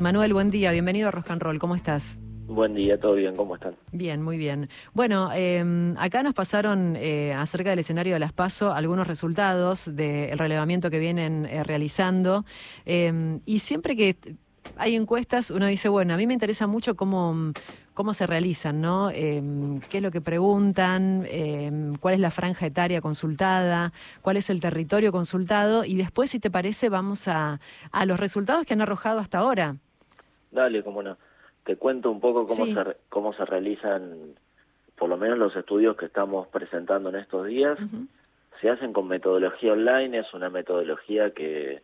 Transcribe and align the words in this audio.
Manuel, 0.00 0.32
buen 0.32 0.52
día, 0.52 0.70
bienvenido 0.70 1.08
a 1.08 1.10
Rock 1.10 1.32
and 1.32 1.42
Roll, 1.42 1.58
¿cómo 1.58 1.74
estás? 1.74 2.20
Buen 2.46 2.72
día, 2.72 3.00
todo 3.00 3.14
bien, 3.14 3.34
¿cómo 3.34 3.56
están? 3.56 3.74
Bien, 3.90 4.22
muy 4.22 4.38
bien. 4.38 4.68
Bueno, 4.94 5.30
eh, 5.34 5.92
acá 5.98 6.22
nos 6.22 6.34
pasaron 6.34 6.94
eh, 6.94 7.34
acerca 7.34 7.70
del 7.70 7.80
escenario 7.80 8.14
de 8.14 8.20
las 8.20 8.32
PASO 8.32 8.72
algunos 8.72 9.08
resultados 9.08 9.96
del 9.96 10.38
relevamiento 10.38 10.88
que 10.88 11.00
vienen 11.00 11.46
eh, 11.46 11.64
realizando 11.64 12.44
eh, 12.86 13.40
y 13.44 13.58
siempre 13.58 13.96
que 13.96 14.14
hay 14.76 14.94
encuestas 14.94 15.50
uno 15.50 15.66
dice, 15.66 15.88
bueno, 15.88 16.14
a 16.14 16.16
mí 16.16 16.28
me 16.28 16.32
interesa 16.32 16.68
mucho 16.68 16.94
cómo, 16.94 17.52
cómo 17.92 18.14
se 18.14 18.24
realizan, 18.24 18.80
¿no? 18.80 19.10
Eh, 19.10 19.42
¿Qué 19.90 19.96
es 19.96 20.02
lo 20.04 20.12
que 20.12 20.20
preguntan? 20.20 21.26
¿Cuál 21.98 22.14
es 22.14 22.20
la 22.20 22.30
franja 22.30 22.66
etaria 22.66 23.00
consultada? 23.00 23.92
¿Cuál 24.22 24.36
es 24.36 24.48
el 24.48 24.60
territorio 24.60 25.10
consultado? 25.10 25.84
Y 25.84 25.96
después, 25.96 26.30
si 26.30 26.38
te 26.38 26.52
parece, 26.52 26.88
vamos 26.88 27.26
a, 27.26 27.58
a 27.90 28.06
los 28.06 28.20
resultados 28.20 28.64
que 28.64 28.74
han 28.74 28.80
arrojado 28.80 29.18
hasta 29.18 29.38
ahora. 29.38 29.74
Dale, 30.50 30.82
cómo 30.82 31.02
no. 31.02 31.16
Te 31.64 31.76
cuento 31.76 32.10
un 32.10 32.20
poco 32.20 32.46
cómo, 32.46 32.66
Sí. 32.66 32.72
se, 32.74 32.96
cómo 33.08 33.32
se 33.34 33.44
realizan, 33.44 34.34
por 34.96 35.08
lo 35.08 35.16
menos 35.16 35.38
los 35.38 35.54
estudios 35.56 35.96
que 35.96 36.06
estamos 36.06 36.48
presentando 36.48 37.10
en 37.10 37.16
estos 37.16 37.46
días. 37.46 37.78
Se 38.60 38.70
hacen 38.70 38.92
con 38.92 39.06
metodología 39.08 39.72
online, 39.72 40.18
es 40.18 40.32
una 40.34 40.48
metodología 40.50 41.30
que 41.32 41.82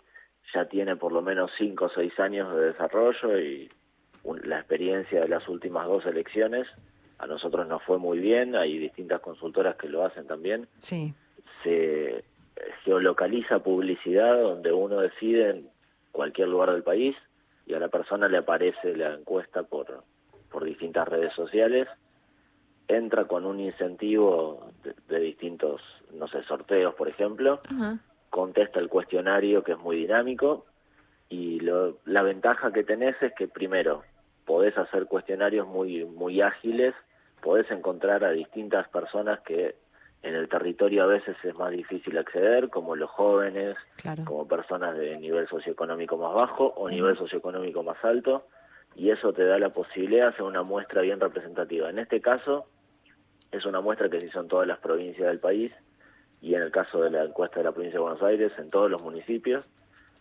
ya 0.54 0.64
tiene 0.66 0.96
por 0.96 1.12
lo 1.12 1.22
menos 1.22 1.50
5 1.58 1.84
o 1.84 1.88
6 1.90 2.18
años 2.20 2.54
de 2.56 2.66
desarrollo 2.66 3.38
y 3.38 3.70
la 4.44 4.58
experiencia 4.58 5.20
de 5.20 5.28
las 5.28 5.46
últimas 5.48 5.86
dos 5.86 6.06
elecciones. 6.06 6.66
A 7.18 7.26
nosotros 7.26 7.66
nos 7.68 7.82
fue 7.82 7.98
muy 7.98 8.18
bien, 8.18 8.56
hay 8.56 8.78
distintas 8.78 9.20
consultoras 9.20 9.76
que 9.76 9.88
lo 9.88 10.04
hacen 10.04 10.26
también. 10.26 10.66
Sí. 10.78 11.14
se 11.62 12.18
eh, 12.18 12.24
geolocaliza 12.84 13.58
publicidad 13.60 14.40
donde 14.40 14.72
uno 14.72 15.00
decide 15.00 15.50
en 15.50 15.68
cualquier 16.12 16.48
lugar 16.48 16.72
del 16.72 16.82
país 16.82 17.16
y 17.66 17.74
a 17.74 17.78
la 17.78 17.88
persona 17.88 18.28
le 18.28 18.38
aparece 18.38 18.96
la 18.96 19.14
encuesta 19.14 19.62
por, 19.62 20.04
por 20.50 20.64
distintas 20.64 21.08
redes 21.08 21.32
sociales, 21.34 21.88
entra 22.88 23.24
con 23.26 23.46
un 23.46 23.60
incentivo 23.60 24.70
de, 24.82 24.94
de 25.08 25.20
distintos, 25.20 25.80
no 26.12 26.28
sé, 26.28 26.42
sorteos, 26.44 26.94
por 26.94 27.08
ejemplo, 27.08 27.60
contesta 28.30 28.80
el 28.80 28.88
cuestionario 28.88 29.62
que 29.62 29.72
es 29.72 29.78
muy 29.78 29.96
dinámico 29.96 30.66
y 31.28 31.60
lo- 31.60 31.98
la 32.04 32.22
ventaja 32.22 32.72
que 32.72 32.84
tenés 32.84 33.14
es 33.22 33.32
que 33.34 33.48
primero 33.48 34.02
podés 34.44 34.76
hacer 34.76 35.06
cuestionarios 35.06 35.66
muy 35.66 36.04
muy 36.04 36.42
ágiles, 36.42 36.94
podés 37.40 37.70
encontrar 37.70 38.24
a 38.24 38.30
distintas 38.32 38.88
personas 38.88 39.40
que 39.40 39.76
en 40.24 40.34
el 40.34 40.48
territorio 40.48 41.04
a 41.04 41.06
veces 41.06 41.36
es 41.44 41.54
más 41.54 41.70
difícil 41.70 42.16
acceder, 42.16 42.70
como 42.70 42.96
los 42.96 43.10
jóvenes, 43.10 43.76
Claro. 43.96 44.24
como 44.24 44.48
personas 44.48 44.96
de 44.96 45.16
nivel 45.18 45.46
socioeconómico 45.48 46.16
más 46.16 46.34
bajo 46.34 46.66
o 46.76 46.88
nivel 46.88 47.16
socioeconómico 47.16 47.82
más 47.82 48.02
alto, 48.02 48.46
y 48.96 49.10
eso 49.10 49.32
te 49.32 49.44
da 49.44 49.58
la 49.58 49.68
posibilidad 49.70 50.24
de 50.24 50.28
hacer 50.30 50.42
una 50.42 50.62
muestra 50.62 51.02
bien 51.02 51.20
representativa. 51.20 51.90
En 51.90 51.98
este 51.98 52.20
caso, 52.20 52.66
es 53.52 53.66
una 53.66 53.80
muestra 53.82 54.08
que 54.08 54.18
se 54.18 54.28
hizo 54.28 54.40
en 54.40 54.48
todas 54.48 54.66
las 54.66 54.78
provincias 54.78 55.28
del 55.28 55.40
país, 55.40 55.72
y 56.40 56.54
en 56.54 56.62
el 56.62 56.70
caso 56.70 57.00
de 57.02 57.10
la 57.10 57.24
encuesta 57.24 57.58
de 57.60 57.64
la 57.64 57.72
provincia 57.72 57.98
de 57.98 58.02
Buenos 58.04 58.22
Aires, 58.22 58.58
en 58.58 58.68
todos 58.70 58.90
los 58.90 59.02
municipios, 59.02 59.66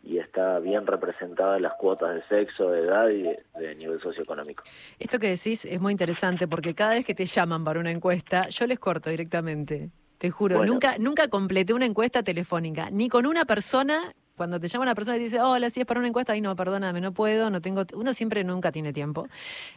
y 0.05 0.17
está 0.19 0.59
bien 0.59 0.85
representadas 0.85 1.61
las 1.61 1.73
cuotas 1.75 2.13
de 2.13 2.23
sexo, 2.27 2.69
de 2.69 2.81
edad 2.81 3.07
y 3.09 3.21
de, 3.23 3.43
de 3.57 3.75
nivel 3.75 3.99
socioeconómico. 3.99 4.63
Esto 4.99 5.17
que 5.17 5.29
decís 5.29 5.63
es 5.65 5.79
muy 5.79 5.91
interesante 5.93 6.47
porque 6.47 6.75
cada 6.75 6.91
vez 6.91 7.05
que 7.05 7.15
te 7.15 7.25
llaman 7.25 7.63
para 7.63 7.79
una 7.79 7.89
encuesta, 7.91 8.49
yo 8.49 8.67
les 8.67 8.79
corto 8.79 9.09
directamente. 9.09 9.89
Te 10.17 10.29
juro, 10.29 10.57
Bueno. 10.57 10.73
nunca, 10.73 10.97
nunca 10.99 11.27
completé 11.29 11.73
una 11.73 11.85
encuesta 11.85 12.21
telefónica, 12.21 12.89
ni 12.91 13.07
con 13.09 13.25
una 13.25 13.45
persona. 13.45 14.13
Cuando 14.35 14.59
te 14.59 14.67
llama 14.67 14.83
una 14.83 14.95
persona 14.95 15.15
y 15.17 15.19
te 15.19 15.23
dice, 15.25 15.39
hola, 15.39 15.69
si 15.69 15.79
es 15.79 15.85
para 15.85 15.99
una 15.99 16.07
encuesta, 16.09 16.33
ay 16.33 16.41
no, 16.41 16.55
perdóname, 16.55 16.99
no 17.01 17.13
puedo, 17.13 17.49
no 17.49 17.61
tengo. 17.61 17.83
Uno 17.93 18.13
siempre 18.13 18.43
nunca 18.43 18.71
tiene 18.71 18.91
tiempo. 18.91 19.27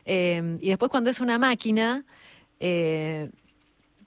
Eh, 0.05 0.57
y 0.61 0.71
después 0.71 0.91
cuando 0.91 1.11
es 1.11 1.21
una 1.21 1.39
máquina, 1.39 2.05
eh, 2.59 3.31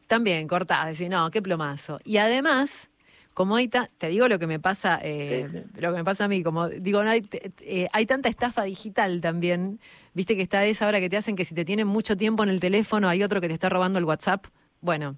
también 0.07 0.47
cortás, 0.47 0.87
decís, 0.87 1.09
no, 1.09 1.29
qué 1.29 1.41
plomazo. 1.41 1.99
Y 2.03 2.17
además, 2.17 2.89
como 3.33 3.55
hay 3.55 3.67
ta- 3.67 3.89
te 3.97 4.07
digo 4.07 4.27
lo 4.27 4.37
que 4.39 4.47
me 4.47 4.59
pasa, 4.59 4.99
eh, 5.01 5.47
Sí, 5.51 5.79
lo 5.81 5.91
que 5.91 5.97
me 5.97 6.03
pasa 6.03 6.25
a 6.25 6.27
mí, 6.27 6.43
como 6.43 6.67
digo, 6.67 7.03
no 7.03 7.09
hay, 7.09 7.21
te- 7.21 7.51
eh, 7.61 7.87
hay 7.93 8.05
tanta 8.05 8.27
estafa 8.29 8.63
digital 8.63 9.21
también, 9.21 9.79
viste 10.13 10.35
que 10.35 10.41
está 10.41 10.65
esa 10.65 10.87
hora 10.87 10.99
que 10.99 11.09
te 11.09 11.17
hacen 11.17 11.35
que 11.35 11.45
si 11.45 11.55
te 11.55 11.63
tienen 11.65 11.87
mucho 11.87 12.17
tiempo 12.17 12.43
en 12.43 12.49
el 12.49 12.59
teléfono 12.59 13.07
hay 13.07 13.23
otro 13.23 13.39
que 13.41 13.47
te 13.47 13.53
está 13.53 13.69
robando 13.69 13.97
el 13.99 14.05
WhatsApp. 14.05 14.45
Bueno, 14.81 15.15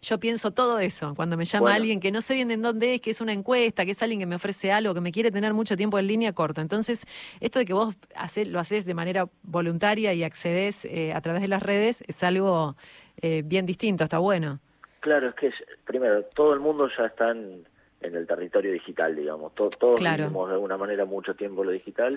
yo 0.00 0.18
pienso 0.18 0.50
todo 0.50 0.80
eso 0.80 1.14
cuando 1.14 1.36
me 1.36 1.44
llama 1.44 1.66
Bueno. 1.66 1.76
alguien 1.76 2.00
que 2.00 2.10
no 2.10 2.22
sé 2.22 2.34
bien 2.34 2.50
en 2.50 2.60
dónde 2.60 2.94
es, 2.94 3.00
que 3.00 3.10
es 3.12 3.20
una 3.20 3.32
encuesta, 3.32 3.84
que 3.84 3.92
es 3.92 4.02
alguien 4.02 4.18
que 4.18 4.26
me 4.26 4.34
ofrece 4.34 4.72
algo, 4.72 4.94
que 4.94 5.00
me 5.00 5.12
quiere 5.12 5.30
tener 5.30 5.54
mucho 5.54 5.76
tiempo 5.76 5.96
en 5.98 6.08
línea 6.08 6.32
corto. 6.32 6.60
Entonces, 6.60 7.06
esto 7.38 7.60
de 7.60 7.64
que 7.66 7.72
vos 7.72 7.94
lo 8.46 8.58
haces 8.58 8.84
de 8.84 8.94
manera 8.94 9.28
voluntaria 9.44 10.12
y 10.12 10.24
accedes 10.24 10.84
eh, 10.86 11.12
a 11.14 11.20
través 11.20 11.40
de 11.40 11.46
las 11.48 11.62
redes 11.62 12.02
es 12.08 12.20
algo 12.24 12.76
eh, 13.20 13.42
bien 13.44 13.64
distinto, 13.64 14.02
está 14.02 14.18
bueno. 14.18 14.58
Claro, 15.02 15.28
es 15.28 15.34
que 15.34 15.48
es- 15.48 15.54
primero, 15.84 16.22
todo 16.34 16.54
el 16.54 16.60
mundo 16.60 16.88
ya 16.96 17.04
está 17.06 17.30
en, 17.32 17.66
en 18.00 18.14
el 18.16 18.26
territorio 18.26 18.72
digital, 18.72 19.14
digamos. 19.14 19.54
To- 19.54 19.68
todos 19.68 20.00
Claro. 20.00 20.22
vivimos 20.24 20.48
de 20.48 20.54
alguna 20.54 20.76
manera 20.78 21.04
mucho 21.04 21.34
tiempo 21.34 21.62
lo 21.64 21.70
digital. 21.72 22.16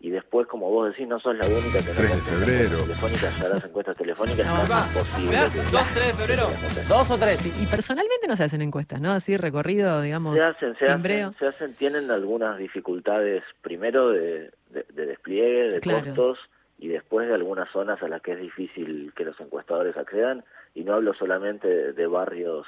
Y 0.00 0.10
después, 0.10 0.46
como 0.48 0.68
vos 0.68 0.90
decís, 0.90 1.06
no 1.08 1.18
sos 1.20 1.34
la 1.36 1.46
única 1.46 1.78
que 1.78 1.88
no 1.88 1.96
3 1.96 2.10
de 2.10 2.16
febrero. 2.16 2.78
encuestas 2.80 2.86
telefónicas, 3.00 3.38
ya 3.40 3.48
las 3.48 3.64
encuestas 3.64 3.96
telefónicas 3.96 4.46
No, 4.46 4.62
es 4.62 4.70
va. 4.70 4.80
casi 4.82 4.98
imposible. 4.98 5.30
¿Me 5.30 5.36
das 5.36 5.54
que- 5.54 5.70
2, 5.70 5.82
3 5.94 6.06
de 6.06 6.12
febrero? 6.14 6.50
¿Dos 6.88 7.10
o 7.10 7.18
tres? 7.18 7.62
Y 7.62 7.66
personalmente 7.66 8.26
no 8.28 8.36
se 8.36 8.44
hacen 8.44 8.60
encuestas, 8.60 9.00
¿no? 9.00 9.12
Así 9.12 9.36
recorrido, 9.38 10.02
digamos, 10.02 10.36
Se 10.36 10.42
hacen, 10.42 10.76
se 10.78 10.84
hacen, 10.90 11.34
se 11.38 11.46
hacen, 11.46 11.74
tienen 11.76 12.10
algunas 12.10 12.58
dificultades, 12.58 13.44
primero 13.62 14.10
de, 14.10 14.50
de- 14.70 14.86
de 14.92 15.06
despliegue, 15.06 15.70
de 15.74 15.80
Claro. 15.80 16.04
costos, 16.06 16.38
y 16.78 16.88
después 16.88 17.28
de 17.28 17.34
algunas 17.34 17.70
zonas 17.70 18.02
a 18.02 18.08
las 18.08 18.20
que 18.22 18.32
es 18.32 18.40
difícil 18.40 19.12
que 19.16 19.24
los 19.24 19.38
encuestadores 19.40 19.96
accedan, 19.96 20.44
y 20.74 20.84
no 20.84 20.94
hablo 20.94 21.14
solamente 21.14 21.68
de, 21.68 21.92
de 21.92 22.06
barrios 22.06 22.66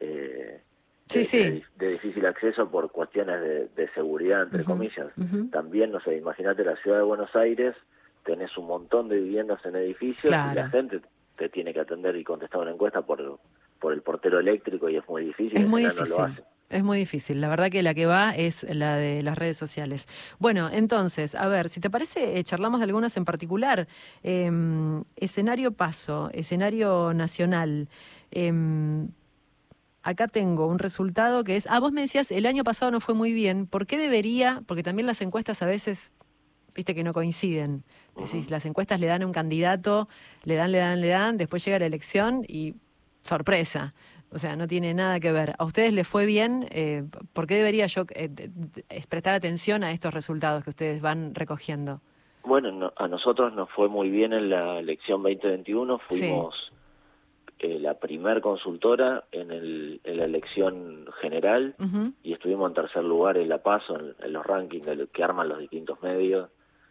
eh, 0.00 0.60
Sí, 1.08 1.20
de, 1.20 1.24
sí. 1.24 1.38
de- 1.38 1.64
de 1.86 1.92
difícil 1.92 2.26
acceso 2.26 2.70
por 2.70 2.90
cuestiones 2.92 3.40
de, 3.40 3.68
de 3.68 3.88
seguridad, 3.94 4.42
entre 4.42 4.62
comillas. 4.64 5.06
También, 5.50 5.90
no 5.90 6.00
sé, 6.00 6.16
imagínate 6.18 6.62
la 6.64 6.76
ciudad 6.76 6.98
de 6.98 7.02
Buenos 7.04 7.34
Aires, 7.34 7.74
tenés 8.24 8.54
un 8.58 8.66
montón 8.66 9.08
de 9.08 9.16
viviendas 9.18 9.64
en 9.64 9.76
edificios 9.76 10.26
Claro. 10.30 10.52
y 10.52 10.54
la 10.56 10.68
gente 10.68 11.00
te 11.36 11.48
tiene 11.48 11.72
que 11.72 11.80
atender 11.80 12.14
y 12.16 12.24
contestar 12.24 12.60
una 12.60 12.72
encuesta 12.72 13.00
por, 13.00 13.38
por 13.80 13.94
el 13.94 14.02
portero 14.02 14.38
eléctrico 14.38 14.90
y 14.90 14.96
es 14.96 15.08
muy 15.08 15.24
difícil. 15.24 15.56
Es 15.58 15.66
muy 15.66 15.84
difícil. 15.84 16.10
No 16.10 16.16
lo 16.18 16.24
hacen. 16.24 16.44
Es 16.70 16.84
muy 16.84 16.98
difícil. 16.98 17.40
La 17.40 17.48
verdad 17.48 17.70
que 17.70 17.82
la 17.82 17.94
que 17.94 18.04
va 18.04 18.30
es 18.30 18.62
la 18.64 18.96
de 18.96 19.22
las 19.22 19.38
redes 19.38 19.56
sociales. 19.56 20.06
Bueno, 20.38 20.68
entonces, 20.70 21.34
a 21.34 21.48
ver, 21.48 21.70
si 21.70 21.80
te 21.80 21.88
parece, 21.88 22.38
eh, 22.38 22.44
charlamos 22.44 22.80
de 22.80 22.84
algunas 22.84 23.16
en 23.16 23.24
particular. 23.24 23.88
Eh, 24.22 24.50
escenario 25.16 25.72
paso, 25.72 26.30
escenario 26.34 27.14
nacional. 27.14 27.88
Eh, 28.30 28.52
acá 30.02 30.28
tengo 30.28 30.66
un 30.66 30.78
resultado 30.78 31.42
que 31.44 31.56
es, 31.56 31.66
ah, 31.70 31.80
vos 31.80 31.92
me 31.92 32.02
decías, 32.02 32.30
el 32.30 32.46
año 32.46 32.64
pasado 32.64 32.90
no 32.90 33.00
fue 33.00 33.14
muy 33.14 33.32
bien. 33.32 33.66
¿Por 33.66 33.86
qué 33.86 33.96
debería? 33.98 34.60
Porque 34.66 34.82
también 34.82 35.06
las 35.06 35.22
encuestas 35.22 35.62
a 35.62 35.66
veces, 35.66 36.12
viste 36.74 36.94
que 36.94 37.02
no 37.02 37.14
coinciden. 37.14 37.84
Decís, 38.16 38.50
las 38.50 38.66
encuestas 38.66 39.00
le 39.00 39.06
dan 39.06 39.22
a 39.22 39.26
un 39.26 39.32
candidato, 39.32 40.08
le 40.44 40.56
dan, 40.56 40.72
le 40.72 40.78
dan, 40.78 41.00
le 41.00 41.08
dan, 41.08 41.36
después 41.36 41.64
llega 41.64 41.78
la 41.78 41.86
elección 41.86 42.44
y 42.48 42.74
sorpresa. 43.22 43.94
O 44.30 44.38
sea, 44.38 44.56
no 44.56 44.66
tiene 44.66 44.92
nada 44.94 45.20
que 45.20 45.32
ver. 45.32 45.54
¿A 45.58 45.64
ustedes 45.64 45.92
les 45.94 46.06
fue 46.06 46.26
bien? 46.26 46.66
Eh, 46.70 47.04
¿Por 47.32 47.46
qué 47.46 47.54
debería 47.54 47.86
yo 47.86 48.04
eh, 48.14 48.28
prestar 49.08 49.34
atención 49.34 49.82
a 49.84 49.92
estos 49.92 50.12
resultados 50.12 50.64
que 50.64 50.70
ustedes 50.70 51.00
van 51.00 51.34
recogiendo? 51.34 52.00
Bueno, 52.44 52.70
no- 52.72 52.92
a 52.96 53.08
nosotros 53.08 53.54
nos 53.54 53.70
fue 53.70 53.88
muy 53.88 54.10
bien 54.10 54.32
en 54.32 54.50
la 54.50 54.78
elección 54.78 55.22
2021, 55.22 55.98
Sí. 56.08 56.18
fuimos 56.18 56.54
eh, 57.60 57.78
la 57.80 57.94
primer 57.94 58.40
consultora 58.40 59.24
en, 59.32 59.50
el, 59.50 60.00
en 60.04 60.16
la 60.18 60.24
elección 60.26 61.06
general 61.20 61.74
y 62.22 62.32
estuvimos 62.32 62.70
en 62.70 62.74
tercer 62.74 63.02
lugar 63.02 63.36
en 63.36 63.48
La 63.48 63.58
Paso, 63.62 63.98
en, 63.98 64.14
en 64.22 64.32
los 64.32 64.46
rankings 64.46 64.86
que 65.12 65.24
arman 65.24 65.48
los 65.48 65.58
distintos 65.58 66.00
medios. 66.02 66.50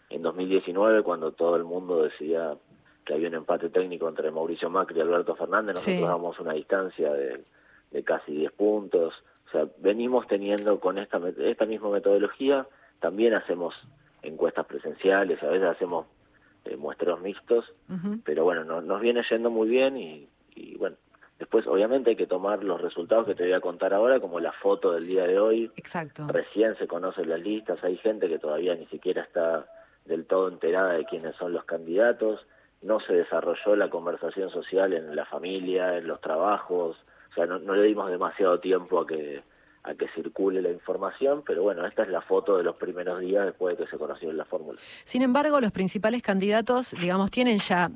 En 0.09 0.21
2019, 0.23 1.03
cuando 1.03 1.31
todo 1.31 1.55
el 1.55 1.63
mundo 1.63 2.03
decía 2.03 2.57
que 3.07 3.13
había 3.13 3.29
un 3.29 3.35
empate 3.35 3.69
técnico 3.69 4.09
entre 4.09 4.29
Mauricio 4.31 4.69
Macri 4.69 4.97
y 4.97 5.01
Alberto 5.01 5.33
Fernández, 5.35 5.75
nosotros 5.75 5.95
Sí. 5.97 6.03
damos 6.05 6.39
una 6.41 6.53
distancia 6.53 7.13
de, 7.13 7.41
de 7.91 8.03
casi 8.03 8.33
10 8.33 8.51
puntos. 8.51 9.13
O 9.47 9.49
sea, 9.51 9.65
venimos 9.77 10.27
teniendo 10.27 10.77
con 10.81 10.97
esta, 10.97 11.21
esta 11.39 11.65
misma 11.65 11.89
metodología, 11.89 12.67
también 12.99 13.33
hacemos 13.33 13.73
encuestas 14.23 14.65
presenciales, 14.65 15.41
a 15.41 15.47
veces 15.47 15.69
hacemos 15.69 16.05
eh, 16.65 16.75
muestreos 16.75 17.21
mixtos, 17.21 17.63
pero 18.25 18.43
bueno, 18.43 18.65
no- 18.65 18.81
nos 18.81 18.99
viene 18.99 19.23
yendo 19.29 19.49
muy 19.49 19.69
bien 19.69 19.95
y, 19.95 20.27
y 20.53 20.75
bueno, 20.75 20.97
después 21.39 21.65
obviamente 21.65 22.09
hay 22.09 22.15
que 22.17 22.27
tomar 22.27 22.61
los 22.61 22.81
resultados 22.81 23.25
que 23.25 23.35
te 23.35 23.43
voy 23.43 23.53
a 23.53 23.61
contar 23.61 23.93
ahora, 23.93 24.19
como 24.19 24.41
la 24.41 24.51
foto 24.51 24.91
del 24.91 25.07
día 25.07 25.23
de 25.25 25.39
hoy, 25.39 25.71
Exacto. 25.77 26.27
recién 26.27 26.75
se 26.77 26.87
conocen 26.87 27.29
las 27.29 27.39
listas, 27.39 27.81
hay 27.85 27.95
gente 27.97 28.27
que 28.27 28.37
todavía 28.39 28.75
ni 28.75 28.85
siquiera 28.87 29.21
está 29.21 29.65
del 30.03 30.25
todo 30.25 30.49
enterada 30.49 30.91
de 30.93 31.05
quiénes 31.05 31.35
son 31.37 31.53
los 31.53 31.63
candidatos, 31.63 32.45
no 32.81 32.99
se 32.99 33.13
desarrolló 33.13 33.75
la 33.75 33.89
conversación 33.89 34.49
social 34.49 34.93
en 34.93 35.15
la 35.15 35.25
familia, 35.25 35.97
en 35.97 36.07
los 36.07 36.21
trabajos, 36.21 36.97
o 37.31 37.33
sea, 37.33 37.45
no, 37.45 37.59
no 37.59 37.73
le 37.75 37.83
dimos 37.83 38.09
demasiado 38.09 38.59
tiempo 38.59 39.01
a 39.01 39.07
que 39.07 39.41
a 39.87 39.95
que 39.95 40.07
circule 40.09 40.61
la 40.61 40.69
información, 40.69 41.43
pero 41.45 41.63
bueno, 41.63 41.85
esta 41.85 42.03
es 42.03 42.09
la 42.09 42.21
foto 42.21 42.57
de 42.57 42.63
los 42.63 42.77
primeros 42.77 43.19
días 43.19 43.45
después 43.45 43.77
de 43.77 43.85
que 43.85 43.89
se 43.89 43.97
conoció 43.97 44.31
la 44.33 44.43
fórmula. 44.43 44.79
Sin 45.05 45.21
embargo, 45.21 45.61
los 45.61 45.71
principales 45.71 46.21
candidatos, 46.21 46.93
digamos, 46.99 47.31
tienen 47.31 47.57
ya 47.57 47.89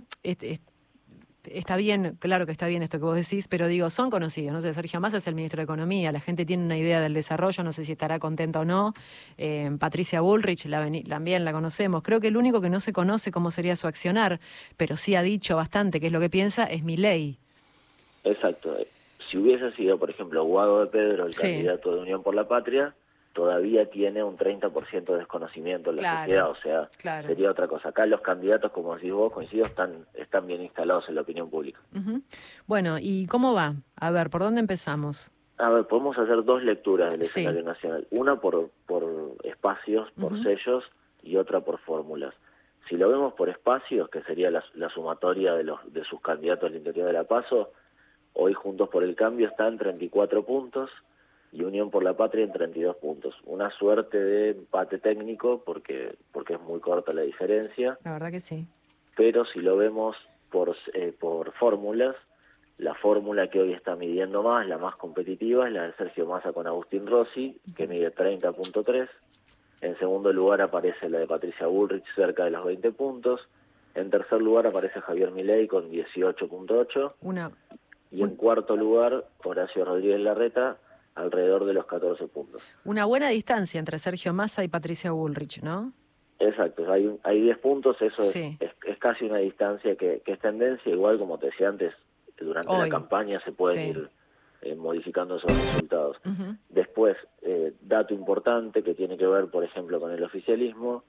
está 1.45 1.75
bien, 1.75 2.17
claro 2.19 2.45
que 2.45 2.51
está 2.51 2.67
bien 2.67 2.83
esto 2.83 2.99
que 2.99 3.05
vos 3.05 3.15
decís, 3.15 3.47
pero 3.47 3.67
digo, 3.67 3.89
son 3.89 4.09
conocidos, 4.09 4.53
no 4.53 4.61
sé, 4.61 4.73
Sergio 4.73 4.99
Massa 4.99 5.17
es 5.17 5.27
el 5.27 5.35
ministro 5.35 5.57
de 5.57 5.63
Economía, 5.63 6.11
la 6.11 6.19
gente 6.19 6.45
tiene 6.45 6.63
una 6.63 6.77
idea 6.77 7.01
del 7.01 7.13
desarrollo, 7.13 7.63
no 7.63 7.71
sé 7.71 7.83
si 7.83 7.93
estará 7.93 8.19
contenta 8.19 8.59
o 8.59 8.65
no. 8.65 8.93
Eh, 9.37 9.71
Patricia 9.79 10.21
Bullrich 10.21 10.69
también 11.07 11.45
la 11.45 11.51
conocemos. 11.51 12.03
Creo 12.03 12.19
que 12.19 12.27
el 12.27 12.37
único 12.37 12.61
que 12.61 12.69
no 12.69 12.79
se 12.79 12.93
conoce 12.93 13.31
cómo 13.31 13.51
sería 13.51 13.75
su 13.75 13.87
accionar, 13.87 14.39
pero 14.77 14.97
sí 14.97 15.15
ha 15.15 15.21
dicho 15.21 15.55
bastante 15.55 15.99
qué 15.99 16.07
es 16.07 16.13
lo 16.13 16.19
que 16.19 16.29
piensa, 16.29 16.65
es 16.65 16.83
mi 16.83 16.97
ley. 16.97 17.37
Exacto. 18.23 18.75
Si 19.29 19.37
hubiese 19.37 19.71
sido, 19.73 19.97
por 19.97 20.09
ejemplo, 20.09 20.43
Guado 20.43 20.81
de 20.81 20.87
Pedro, 20.87 21.25
el 21.25 21.35
candidato 21.35 21.95
de 21.95 22.01
Unión 22.01 22.21
por 22.21 22.35
la 22.35 22.47
Patria, 22.47 22.93
todavía 23.33 23.89
tiene 23.89 24.23
un 24.23 24.37
30% 24.37 25.05
de 25.05 25.17
desconocimiento 25.17 25.91
en 25.91 25.97
la 25.97 26.19
sociedad, 26.19 26.49
o 26.49 26.55
sea, 26.55 26.89
sería 27.23 27.51
otra 27.51 27.67
cosa. 27.67 27.89
Acá 27.89 28.05
los 28.05 28.21
candidatos, 28.21 28.71
como 28.71 28.95
decís 28.95 29.13
vos, 29.13 29.31
coincido, 29.31 29.65
están, 29.65 30.05
están 30.13 30.47
bien 30.47 30.61
instalados 30.61 31.07
en 31.09 31.15
la 31.15 31.21
opinión 31.21 31.49
pública. 31.49 31.79
Bueno, 32.67 32.97
¿y 32.99 33.27
cómo 33.27 33.53
va? 33.53 33.75
A 33.95 34.11
ver, 34.11 34.29
¿por 34.29 34.41
dónde 34.41 34.59
empezamos? 34.59 35.31
A 35.57 35.69
ver, 35.69 35.85
podemos 35.85 36.17
hacer 36.17 36.43
dos 36.43 36.63
lecturas 36.63 37.11
del 37.11 37.21
escenario 37.21 37.63
nacional. 37.63 38.07
Una 38.11 38.35
por, 38.37 38.69
por 38.87 39.35
espacios, 39.43 40.09
por 40.11 40.41
sellos, 40.43 40.83
y 41.23 41.37
otra 41.37 41.61
por 41.61 41.79
fórmulas. 41.79 42.33
Si 42.89 42.97
lo 42.97 43.09
vemos 43.09 43.33
por 43.33 43.49
espacios, 43.49 44.09
que 44.09 44.21
sería 44.23 44.51
la, 44.51 44.63
la 44.73 44.89
sumatoria 44.89 45.53
de, 45.53 45.63
los, 45.63 45.79
de 45.93 46.03
sus 46.03 46.19
candidatos 46.21 46.69
al 46.69 46.75
interior 46.75 47.07
de 47.07 47.13
la 47.13 47.23
PASO, 47.23 47.71
hoy 48.33 48.53
Juntos 48.53 48.89
por 48.89 49.03
el 49.03 49.15
Cambio 49.15 49.47
está 49.47 49.67
en 49.67 49.77
34 49.77 50.43
puntos, 50.43 50.89
y 51.51 51.63
Unión 51.63 51.91
por 51.91 52.03
la 52.03 52.15
Patria 52.15 52.45
en 52.45 52.51
32 52.51 52.95
puntos. 52.97 53.35
Una 53.45 53.69
suerte 53.71 54.17
de 54.17 54.49
empate 54.51 54.99
técnico 54.99 55.61
porque, 55.65 56.15
porque 56.31 56.53
es 56.53 56.61
muy 56.61 56.79
corta 56.79 57.13
la 57.13 57.21
diferencia. 57.21 57.97
La 58.03 58.13
verdad 58.13 58.31
que 58.31 58.39
sí. 58.39 58.65
Pero 59.15 59.45
si 59.45 59.59
lo 59.59 59.75
vemos 59.75 60.15
por, 60.49 60.75
eh, 60.93 61.13
por 61.19 61.51
fórmulas, 61.53 62.15
la 62.77 62.95
fórmula 62.95 63.47
que 63.47 63.59
hoy 63.59 63.73
está 63.73 63.95
midiendo 63.95 64.43
más, 64.43 64.65
la 64.67 64.77
más 64.77 64.95
competitiva, 64.95 65.67
es 65.67 65.73
la 65.73 65.83
de 65.83 65.93
Sergio 65.93 66.25
Massa 66.25 66.53
con 66.53 66.67
Agustín 66.67 67.05
Rossi, 67.05 67.59
que 67.75 67.85
mide 67.85 68.13
30.3. 68.13 69.09
En 69.81 69.97
segundo 69.99 70.31
lugar 70.31 70.61
aparece 70.61 71.09
la 71.09 71.19
de 71.19 71.27
Patricia 71.27 71.67
Bullrich, 71.67 72.05
cerca 72.15 72.45
de 72.45 72.51
los 72.51 72.65
20 72.65 72.91
puntos. 72.91 73.41
En 73.93 74.09
tercer 74.09 74.41
lugar 74.41 74.67
aparece 74.67 75.01
Javier 75.01 75.31
Milei 75.31 75.67
con 75.67 75.91
18.8. 75.91 77.13
Una... 77.21 77.51
Y 78.09 78.23
en 78.23 78.35
cuarto 78.35 78.75
lugar, 78.75 79.25
Horacio 79.43 79.85
Rodríguez 79.85 80.19
Larreta 80.19 80.77
alrededor 81.15 81.65
de 81.65 81.73
los 81.73 81.85
14 81.85 82.27
puntos. 82.27 82.61
Una 82.85 83.05
buena 83.05 83.29
distancia 83.29 83.79
entre 83.79 83.99
Sergio 83.99 84.33
Massa 84.33 84.63
y 84.63 84.67
Patricia 84.67 85.11
Bullrich, 85.11 85.61
¿no? 85.61 85.93
Exacto, 86.39 86.91
hay, 86.91 87.19
hay 87.23 87.41
10 87.41 87.57
puntos, 87.59 88.01
eso 88.01 88.21
es, 88.23 88.35
es, 88.35 88.97
casi 88.97 89.25
una 89.25 89.37
distancia 89.37 89.95
que, 89.95 90.23
es 90.25 90.39
tendencia, 90.39 90.91
igual 90.91 91.19
como 91.19 91.37
te 91.37 91.47
decía 91.47 91.69
antes, 91.69 91.93
durante 92.39 92.75
la 92.75 92.89
campaña 92.89 93.39
se 93.45 93.51
pueden 93.51 93.89
ir 93.89 94.09
eh, 94.63 94.75
modificando 94.75 95.37
esos 95.37 95.51
resultados. 95.51 96.17
Después, 96.69 97.15
eh, 97.43 97.73
dato 97.81 98.13
importante 98.15 98.81
que 98.81 98.95
tiene 98.95 99.17
que 99.17 99.27
ver, 99.27 99.47
por 99.47 99.63
ejemplo, 99.63 99.99
con 99.99 100.11
el 100.11 100.23
oficialismo, 100.23 101.03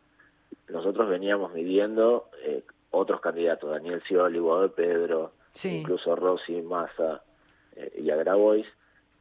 nosotros 0.68 1.08
veníamos 1.08 1.52
midiendo 1.54 2.28
eh, 2.44 2.62
otros 2.90 3.20
candidatos, 3.20 3.70
Daniel 3.70 4.02
Scioli, 4.02 4.38
de 4.38 4.68
Pedro, 4.68 5.32
incluso 5.64 6.14
Rossi, 6.14 6.60
Massa 6.60 7.22
y 7.98 8.10
Agrabois, 8.10 8.66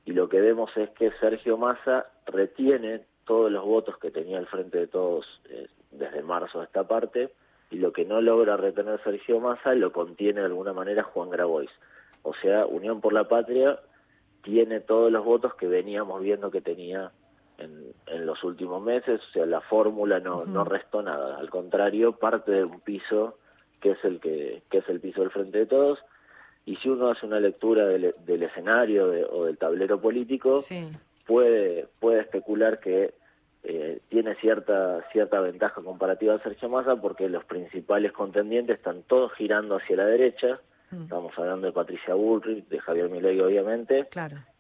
y 0.06 0.14
lo 0.14 0.30
que 0.30 0.42
vemos 0.42 0.76
es 0.78 0.90
que 0.92 1.12
Sergio 1.20 1.58
Massa 1.58 2.08
retiene 2.26 3.02
todos 3.26 3.52
los 3.52 3.64
votos 3.64 3.98
que 3.98 4.12
tenía 4.12 4.40
el 4.40 4.48
Frente 4.48 4.80
de 4.80 4.88
Todos 4.88 5.26
eh, 5.50 5.68
desde 5.92 6.24
marzo 6.24 6.62
a 6.62 6.64
esta 6.64 6.88
parte, 6.88 7.32
y 7.70 7.78
lo 7.78 7.94
que 7.94 8.06
no 8.06 8.20
logra 8.22 8.58
retener 8.58 9.02
Sergio 9.04 9.40
Massa 9.40 9.74
lo 9.76 9.92
contiene 9.92 10.42
de 10.42 10.48
alguna 10.48 10.74
manera 10.74 11.04
Juan 11.04 11.30
Grabois. 11.30 11.70
O 12.24 12.34
sea, 12.36 12.66
Unión 12.66 13.00
por 13.02 13.14
la 13.14 13.28
Patria 13.28 13.80
tiene 14.44 14.80
todos 14.82 15.12
los 15.12 15.24
votos 15.24 15.56
que 15.56 15.68
veníamos 15.68 16.22
viendo 16.22 16.52
que 16.52 16.62
tenía 16.62 17.12
en, 17.58 17.94
en 18.08 18.26
los 18.26 18.44
últimos 18.44 18.82
meses, 18.82 19.22
o 19.22 19.32
sea, 19.32 19.46
la 19.46 19.62
fórmula 19.62 20.20
no, 20.20 20.46
no 20.46 20.64
restó 20.64 21.02
nada, 21.02 21.38
al 21.38 21.50
contrario, 21.50 22.14
parte 22.14 22.52
de 22.52 22.64
un 22.64 22.80
piso 22.82 23.38
que 23.80 23.92
es 23.92 24.04
el 24.04 24.20
que, 24.20 24.64
que 24.70 24.80
es 24.80 24.90
el 24.90 25.00
piso 25.00 25.22
del 25.22 25.32
Frente 25.32 25.60
de 25.60 25.66
Todos, 25.66 26.00
y 26.66 26.76
si 26.78 26.90
uno 26.90 27.10
hace 27.10 27.26
una 27.26 27.40
lectura 27.40 27.86
del, 27.86 28.44
escenario 28.44 29.08
o 29.32 29.46
del 29.46 29.58
tablero 29.58 30.00
político, 30.00 30.56
puede, 31.26 31.88
puede 32.00 32.22
especular 32.22 32.80
que 32.80 33.14
eh, 33.64 34.00
tiene 34.10 34.36
cierta, 34.36 35.04
cierta 35.12 35.40
ventaja 35.40 35.82
comparativa 35.82 36.34
a 36.34 36.38
Sergio 36.38 36.70
Massa 36.70 36.96
porque 36.96 37.30
los 37.30 37.46
principales 37.46 38.12
contendientes 38.12 38.78
están 38.78 39.04
todos 39.04 39.34
girando 39.34 39.76
hacia 39.76 39.98
la 39.98 40.06
derecha. 40.06 40.54
Mm. 40.92 41.04
Estamos 41.04 41.38
hablando 41.38 41.68
de 41.68 41.74
Patricia 41.74 42.14
Bullrich, 42.14 42.68
de 42.68 42.80
Javier 42.80 43.10
Milei, 43.10 43.40
obviamente, 43.40 44.08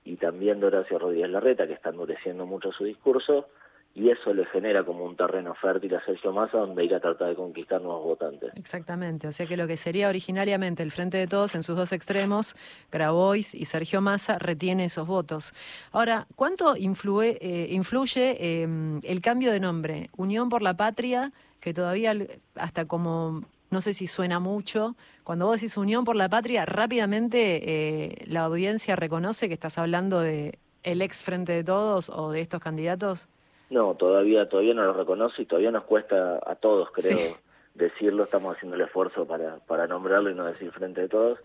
y 0.03 0.15
también 0.17 0.59
de 0.59 0.67
Horacio 0.67 0.99
Rodríguez 0.99 1.29
Larreta, 1.29 1.67
que 1.67 1.73
está 1.73 1.89
endureciendo 1.89 2.45
mucho 2.45 2.71
su 2.71 2.83
discurso 2.83 3.47
y 3.93 4.09
eso 4.09 4.33
le 4.33 4.45
genera 4.45 4.85
como 4.85 5.03
un 5.03 5.17
terreno 5.17 5.53
fértil 5.55 5.95
a 5.95 6.05
Sergio 6.05 6.31
Massa 6.31 6.59
donde 6.59 6.85
ir 6.85 6.95
a 6.95 6.99
tratar 6.99 7.29
de 7.29 7.35
conquistar 7.35 7.81
nuevos 7.81 8.03
votantes. 8.05 8.51
Exactamente, 8.55 9.27
o 9.27 9.31
sea 9.31 9.45
que 9.45 9.57
lo 9.57 9.67
que 9.67 9.75
sería 9.75 10.07
originariamente 10.07 10.81
el 10.81 10.91
Frente 10.91 11.17
de 11.17 11.27
Todos 11.27 11.55
en 11.55 11.63
sus 11.63 11.75
dos 11.75 11.91
extremos, 11.91 12.55
Grabois 12.91 13.53
y 13.53 13.65
Sergio 13.65 14.01
Massa, 14.01 14.39
retiene 14.39 14.85
esos 14.85 15.07
votos. 15.07 15.53
Ahora, 15.91 16.25
¿cuánto 16.35 16.77
influye, 16.77 17.37
eh, 17.41 17.73
influye 17.73 18.63
el 18.63 19.21
cambio 19.21 19.51
de 19.51 19.59
nombre? 19.59 20.09
Unión 20.15 20.49
por 20.49 20.61
la 20.61 20.75
Patria, 20.75 21.33
que 21.59 21.73
todavía 21.73 22.15
hasta 22.55 22.85
como 22.85 23.41
no 23.71 23.79
sé 23.79 23.93
si 23.93 24.05
suena 24.05 24.39
mucho. 24.39 24.95
Cuando 25.23 25.45
vos 25.45 25.55
decís 25.55 25.77
Unión 25.77 26.03
por 26.03 26.15
la 26.15 26.29
Patria, 26.29 26.65
rápidamente 26.65 27.61
eh, 27.63 28.25
la 28.27 28.43
audiencia 28.43 28.95
reconoce 28.95 29.47
que 29.47 29.53
estás 29.53 29.77
hablando 29.77 30.19
de 30.19 30.59
el 30.83 31.01
ex 31.01 31.23
Frente 31.23 31.53
de 31.53 31.63
Todos 31.63 32.09
o 32.09 32.31
de 32.31 32.41
estos 32.41 32.59
candidatos. 32.59 33.29
No, 33.71 33.95
todavía 33.95 34.49
todavía 34.49 34.73
no 34.73 34.83
lo 34.83 34.93
reconoce 34.93 35.41
y 35.41 35.45
todavía 35.45 35.71
nos 35.71 35.85
cuesta 35.85 36.39
a 36.45 36.55
todos, 36.55 36.91
creo, 36.91 37.37
decirlo. 37.73 38.25
Estamos 38.25 38.57
haciendo 38.57 38.75
el 38.75 38.81
esfuerzo 38.81 39.25
para, 39.25 39.59
para 39.59 39.87
nombrarlo 39.87 40.29
y 40.29 40.35
no 40.35 40.45
decir 40.45 40.71
frente 40.73 40.99
de 41.01 41.07
todos. 41.07 41.39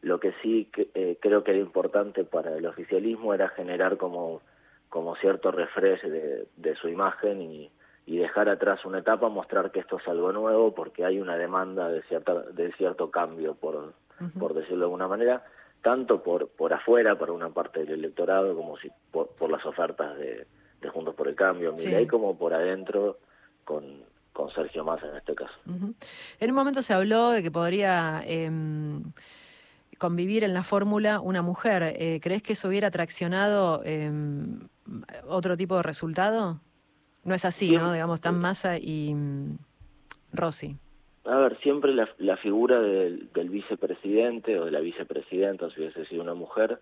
Lo 0.00 0.18
que 0.18 0.32
sí 0.42 0.70
eh, 0.94 1.18
creo 1.20 1.44
que 1.44 1.50
era 1.50 1.60
importante 1.60 2.24
para 2.24 2.56
el 2.56 2.64
oficialismo 2.64 3.34
era 3.34 3.50
generar 3.50 3.98
como, 3.98 4.40
como 4.88 5.16
cierto 5.16 5.52
refresh 5.52 6.00
de, 6.00 6.48
de 6.56 6.74
su 6.76 6.88
imagen 6.88 7.42
y, 7.42 7.70
y 8.06 8.16
dejar 8.16 8.48
atrás 8.48 8.82
una 8.86 9.00
etapa, 9.00 9.28
mostrar 9.28 9.70
que 9.70 9.80
esto 9.80 9.98
es 9.98 10.08
algo 10.08 10.32
nuevo 10.32 10.74
porque 10.74 11.04
hay 11.04 11.20
una 11.20 11.36
demanda 11.36 11.90
de, 11.90 12.00
cierta, 12.04 12.40
de 12.40 12.72
cierto 12.72 13.10
cambio, 13.10 13.54
por, 13.54 13.92
por 14.38 14.54
decirlo 14.54 14.78
de 14.78 14.84
alguna 14.84 15.08
manera 15.08 15.44
tanto 15.82 16.22
por 16.22 16.48
por 16.48 16.72
afuera 16.72 17.16
para 17.16 17.32
una 17.32 17.50
parte 17.50 17.80
del 17.80 17.90
electorado 18.00 18.56
como 18.56 18.76
si 18.78 18.90
por, 19.12 19.28
por 19.28 19.50
las 19.50 19.64
ofertas 19.66 20.16
de, 20.18 20.46
de 20.80 20.88
Juntos 20.88 21.14
por 21.14 21.28
el 21.28 21.34
Cambio, 21.34 21.76
sí. 21.76 22.06
como 22.06 22.36
por 22.36 22.54
adentro 22.54 23.18
con, 23.64 23.84
con 24.32 24.50
Sergio 24.50 24.84
Massa 24.84 25.08
en 25.08 25.16
este 25.16 25.34
caso. 25.34 25.54
En 26.40 26.50
un 26.50 26.56
momento 26.56 26.82
se 26.82 26.92
habló 26.92 27.30
de 27.30 27.42
que 27.42 27.50
podría 27.50 28.22
em, 28.26 29.02
convivir 29.98 30.44
en 30.44 30.54
la 30.54 30.62
fórmula 30.62 31.20
una 31.20 31.42
mujer. 31.42 31.94
Eh, 31.96 32.20
¿Crees 32.22 32.42
que 32.42 32.52
eso 32.52 32.68
hubiera 32.68 32.90
traccionado 32.90 33.82
em, 33.84 34.68
otro 35.26 35.56
tipo 35.56 35.76
de 35.76 35.82
resultado? 35.82 36.60
No 37.24 37.34
es 37.34 37.44
así, 37.44 37.70
¿no? 37.70 37.92
Digamos, 37.92 38.20
tan 38.20 38.38
Massa 38.38 38.78
y 38.78 39.14
mm, 39.14 39.58
Rossi. 40.32 40.76
A 41.24 41.36
ver, 41.38 41.58
siempre 41.58 41.92
la, 41.92 42.08
la 42.18 42.36
figura 42.36 42.80
del, 42.80 43.32
del, 43.32 43.50
vicepresidente 43.50 44.60
o 44.60 44.66
de 44.66 44.70
la 44.70 44.78
vicepresidenta, 44.78 45.68
si 45.70 45.80
hubiese 45.80 46.06
sido 46.06 46.22
una 46.22 46.34
mujer, 46.34 46.78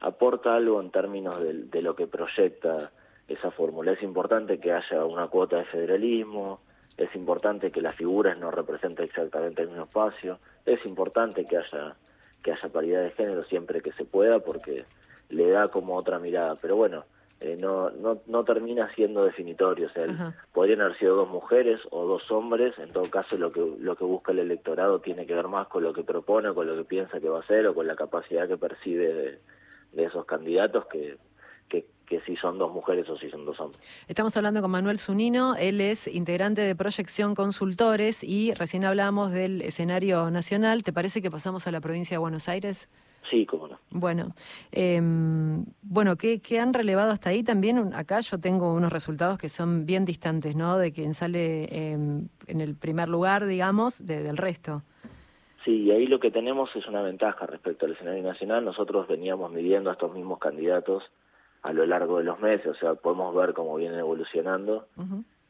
aporta 0.00 0.56
algo 0.56 0.80
en 0.80 0.90
términos 0.90 1.38
de, 1.38 1.52
de 1.52 1.82
lo 1.82 1.94
que 1.94 2.08
proyecta 2.08 2.90
esa 3.28 3.50
fórmula. 3.50 3.92
Es 3.92 4.02
importante 4.02 4.58
que 4.58 4.72
haya 4.72 5.04
una 5.04 5.28
cuota 5.28 5.58
de 5.58 5.64
federalismo, 5.64 6.60
es 6.96 7.14
importante 7.16 7.70
que 7.70 7.80
las 7.80 7.96
figuras 7.96 8.38
no 8.38 8.50
representen 8.50 9.06
exactamente 9.06 9.62
el 9.62 9.68
mismo 9.68 9.84
espacio, 9.84 10.38
es 10.64 10.84
importante 10.86 11.44
que 11.46 11.56
haya 11.56 11.96
que 12.42 12.52
haya 12.52 12.68
paridad 12.68 13.02
de 13.02 13.10
género 13.12 13.42
siempre 13.44 13.80
que 13.80 13.92
se 13.92 14.04
pueda 14.04 14.38
porque 14.38 14.84
le 15.30 15.48
da 15.48 15.66
como 15.68 15.96
otra 15.96 16.18
mirada, 16.18 16.52
pero 16.60 16.76
bueno, 16.76 17.04
eh, 17.40 17.56
no, 17.58 17.90
no, 17.90 18.20
no 18.26 18.44
termina 18.44 18.94
siendo 18.94 19.24
definitorio, 19.24 19.86
o 19.86 19.90
sea, 19.90 20.34
podrían 20.52 20.82
haber 20.82 20.98
sido 20.98 21.16
dos 21.16 21.28
mujeres 21.28 21.80
o 21.90 22.06
dos 22.06 22.30
hombres, 22.30 22.78
en 22.78 22.92
todo 22.92 23.10
caso 23.10 23.36
lo 23.38 23.50
que, 23.50 23.60
lo 23.78 23.96
que 23.96 24.04
busca 24.04 24.32
el 24.32 24.40
electorado 24.40 25.00
tiene 25.00 25.26
que 25.26 25.34
ver 25.34 25.48
más 25.48 25.66
con 25.68 25.82
lo 25.82 25.92
que 25.92 26.04
propone, 26.04 26.52
con 26.52 26.66
lo 26.66 26.76
que 26.76 26.84
piensa 26.84 27.18
que 27.18 27.28
va 27.28 27.38
a 27.38 27.42
hacer 27.42 27.66
o 27.66 27.74
con 27.74 27.86
la 27.86 27.96
capacidad 27.96 28.46
que 28.46 28.58
percibe 28.58 29.12
de, 29.12 29.38
de 29.92 30.04
esos 30.04 30.26
candidatos 30.26 30.86
que 30.86 31.16
que 32.06 32.20
si 32.20 32.36
son 32.36 32.58
dos 32.58 32.72
mujeres 32.72 33.08
o 33.08 33.16
si 33.16 33.30
son 33.30 33.44
dos 33.44 33.58
hombres. 33.60 33.80
Estamos 34.08 34.36
hablando 34.36 34.60
con 34.62 34.70
Manuel 34.70 34.98
Zunino, 34.98 35.56
él 35.56 35.80
es 35.80 36.06
integrante 36.08 36.62
de 36.62 36.74
Proyección 36.74 37.34
Consultores 37.34 38.22
y 38.22 38.52
recién 38.54 38.84
hablamos 38.84 39.32
del 39.32 39.62
escenario 39.62 40.30
nacional. 40.30 40.82
¿Te 40.82 40.92
parece 40.92 41.22
que 41.22 41.30
pasamos 41.30 41.66
a 41.66 41.72
la 41.72 41.80
provincia 41.80 42.14
de 42.14 42.18
Buenos 42.18 42.48
Aires? 42.48 42.88
Sí, 43.30 43.46
cómo 43.46 43.68
no. 43.68 43.78
Bueno, 43.90 44.34
em, 44.70 45.64
bueno, 45.82 46.16
¿qué, 46.16 46.40
han 46.60 46.74
relevado 46.74 47.12
hasta 47.12 47.30
ahí? 47.30 47.42
También 47.42 47.94
acá 47.94 48.20
yo 48.20 48.38
tengo 48.38 48.74
unos 48.74 48.92
resultados 48.92 49.38
que 49.38 49.48
son 49.48 49.86
bien 49.86 50.04
distantes, 50.04 50.54
¿no? 50.56 50.78
De 50.78 50.92
quien 50.92 51.14
sale 51.14 51.64
em, 51.70 52.28
en 52.46 52.60
el 52.60 52.74
primer 52.74 53.08
lugar, 53.08 53.46
digamos, 53.46 54.06
del 54.06 54.36
resto. 54.36 54.82
Sí, 55.64 55.84
y 55.84 55.90
ahí 55.92 56.06
lo 56.06 56.20
que 56.20 56.30
tenemos 56.30 56.68
es 56.76 56.86
una 56.86 57.00
ventaja 57.00 57.46
respecto 57.46 57.86
al 57.86 57.92
escenario 57.92 58.22
nacional. 58.22 58.64
Nosotros 58.64 59.08
veníamos 59.08 59.50
midiendo 59.50 59.88
a 59.88 59.94
estos 59.94 60.12
mismos 60.12 60.38
candidatos 60.38 61.04
a 61.64 61.72
lo 61.72 61.86
largo 61.86 62.18
de 62.18 62.24
los 62.24 62.38
meses, 62.40 62.66
o 62.66 62.74
sea, 62.74 62.94
podemos 62.94 63.34
ver 63.34 63.54
cómo 63.54 63.76
vienen 63.76 63.98
evolucionando. 63.98 64.86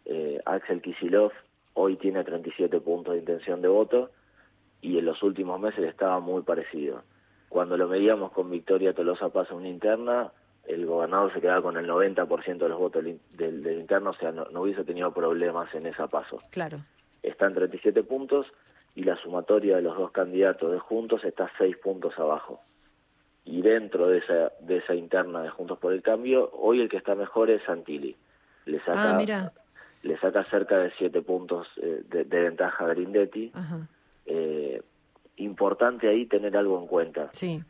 eh, 0.05 0.41
Axel 0.47 0.81
Kisilov 0.81 1.33
hoy 1.75 1.97
tiene 1.97 2.23
37 2.23 2.81
puntos 2.81 3.15
de 3.15 3.21
intención 3.21 3.61
de 3.61 3.67
voto 3.67 4.13
y 4.81 4.97
en 4.97 5.07
los 5.07 5.21
últimos 5.25 5.59
meses 5.59 5.85
estaba 5.85 6.21
muy 6.21 6.43
parecido. 6.43 7.03
Cuando 7.49 7.77
lo 7.77 7.89
medíamos 7.89 8.31
con 8.31 8.49
Victoria 8.49 8.95
Tolosa 8.95 9.31
Paz 9.31 9.51
en 9.51 9.57
una 9.57 9.69
interna, 9.69 10.31
el 10.69 10.87
gobernador 10.87 11.33
se 11.35 11.41
quedaba 11.41 11.63
con 11.63 11.77
el 11.77 11.89
90% 11.89 12.59
de 12.59 12.69
los 12.69 12.79
votos 12.79 13.03
del, 13.03 13.21
del, 13.37 13.81
interno, 13.81 14.11
o 14.11 14.15
sea, 14.15 14.31
no, 14.31 14.45
no, 14.53 14.63
hubiese 14.63 14.85
tenido 14.85 15.13
problemas 15.13 15.75
en 15.75 15.87
esa 15.87 16.07
paso. 16.07 16.39
Claro. 16.53 16.79
Está 17.25 17.47
en 17.47 17.55
37 17.55 18.05
puntos 18.05 18.47
y 18.95 19.03
la 19.03 19.17
sumatoria 19.17 19.77
de 19.77 19.83
los 19.83 19.99
dos 19.99 20.13
candidatos 20.13 20.71
de 20.71 20.79
Juntos 20.79 21.25
está 21.25 21.51
6 21.59 21.77
puntos 21.79 22.17
abajo. 22.21 22.61
Y 23.45 23.63
dentro 23.63 24.09
de 24.09 24.19
esa, 24.19 24.53
de 24.61 24.79
esa 24.79 24.95
interna 24.95 25.43
de 25.43 25.51
Juntos 25.51 25.79
por 25.79 25.93
el 25.93 26.03
Cambio, 26.03 26.51
hoy 26.55 26.81
el 26.81 26.89
que 26.89 26.97
está 26.97 27.15
mejor 27.15 27.51
es 27.51 27.63
Santilli. 27.65 28.17
Le 28.65 28.83
saca, 28.83 29.19
ah, 29.19 29.53
Le 30.03 30.19
saca 30.19 30.45
cerca 30.45 30.79
de 30.79 30.91
7 30.97 31.21
puntos 31.23 31.69
eh, 31.77 32.03
de, 32.09 32.25
de, 32.25 32.41
ventaja 32.41 32.85
a 32.85 32.89
Grindetti. 32.89 33.53
Ajá. 33.55 33.87
Eh, 34.27 34.81
importante 35.37 36.09
ahí 36.09 36.27
tener 36.27 36.57
algo 36.57 36.81
en 36.81 36.87
cuenta. 36.87 37.29
Sí. 37.33 37.63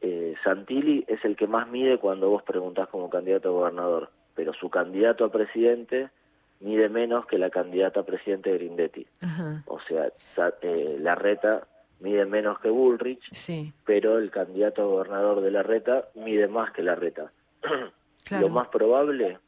Eh, 0.00 0.34
Santilli 0.42 1.04
es 1.06 1.24
el 1.24 1.36
que 1.36 1.46
más 1.46 1.68
mide 1.68 1.98
cuando 1.98 2.28
vos 2.28 2.42
preguntás 2.42 2.88
como 2.88 3.08
candidato 3.08 3.50
a 3.50 3.52
gobernador, 3.52 4.10
pero 4.34 4.52
su 4.52 4.68
candidato 4.68 5.24
a 5.24 5.30
presidente 5.30 6.10
mide 6.60 6.88
menos 6.88 7.26
que 7.26 7.38
la 7.38 7.50
candidata 7.50 8.00
a 8.00 8.04
presidente 8.04 8.50
de 8.50 8.58
Grindetti. 8.58 9.06
Ajá. 9.20 9.62
O 9.66 9.78
sea, 9.80 10.10
eh, 10.62 10.96
la 11.00 11.14
reta 11.14 11.66
mide 12.02 12.26
menos 12.26 12.58
que 12.60 12.68
Bullrich, 12.68 13.22
sí. 13.32 13.72
pero 13.84 14.18
el 14.18 14.30
candidato 14.30 14.82
a 14.82 14.86
gobernador 14.86 15.40
de 15.40 15.50
la 15.50 15.62
reta 15.62 16.08
mide 16.14 16.48
más 16.48 16.72
que 16.72 16.82
la 16.82 16.94
reta. 16.94 17.32
Claro. 18.24 18.46
Lo 18.46 18.52
más 18.54 18.68
probable 18.68 19.38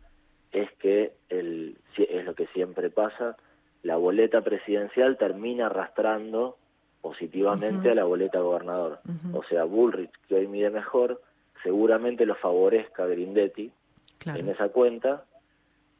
es 0.50 0.68
que, 0.80 1.12
el, 1.28 1.76
es 1.96 2.25
lo 2.25 2.34
que 2.34 2.49
siempre 2.49 2.90
pasa, 2.90 3.37
la 3.84 3.96
boleta 3.96 4.40
presidencial 4.40 5.16
termina 5.16 5.66
arrastrando 5.66 6.56
positivamente 7.00 7.90
a 7.90 7.94
la 7.94 8.02
boleta 8.02 8.40
gobernador. 8.40 8.99
O 9.32 9.44
sea, 9.44 9.62
Bullrich, 9.62 10.11
que 10.26 10.34
hoy 10.34 10.49
mide 10.49 10.70
mejor, 10.70 11.23
seguramente 11.62 12.26
lo 12.26 12.34
favorezca 12.34 13.06
Grindetti 13.06 13.70
Claro. 14.18 14.40
en 14.40 14.49
esa 14.49 14.70
cuenta. 14.70 15.25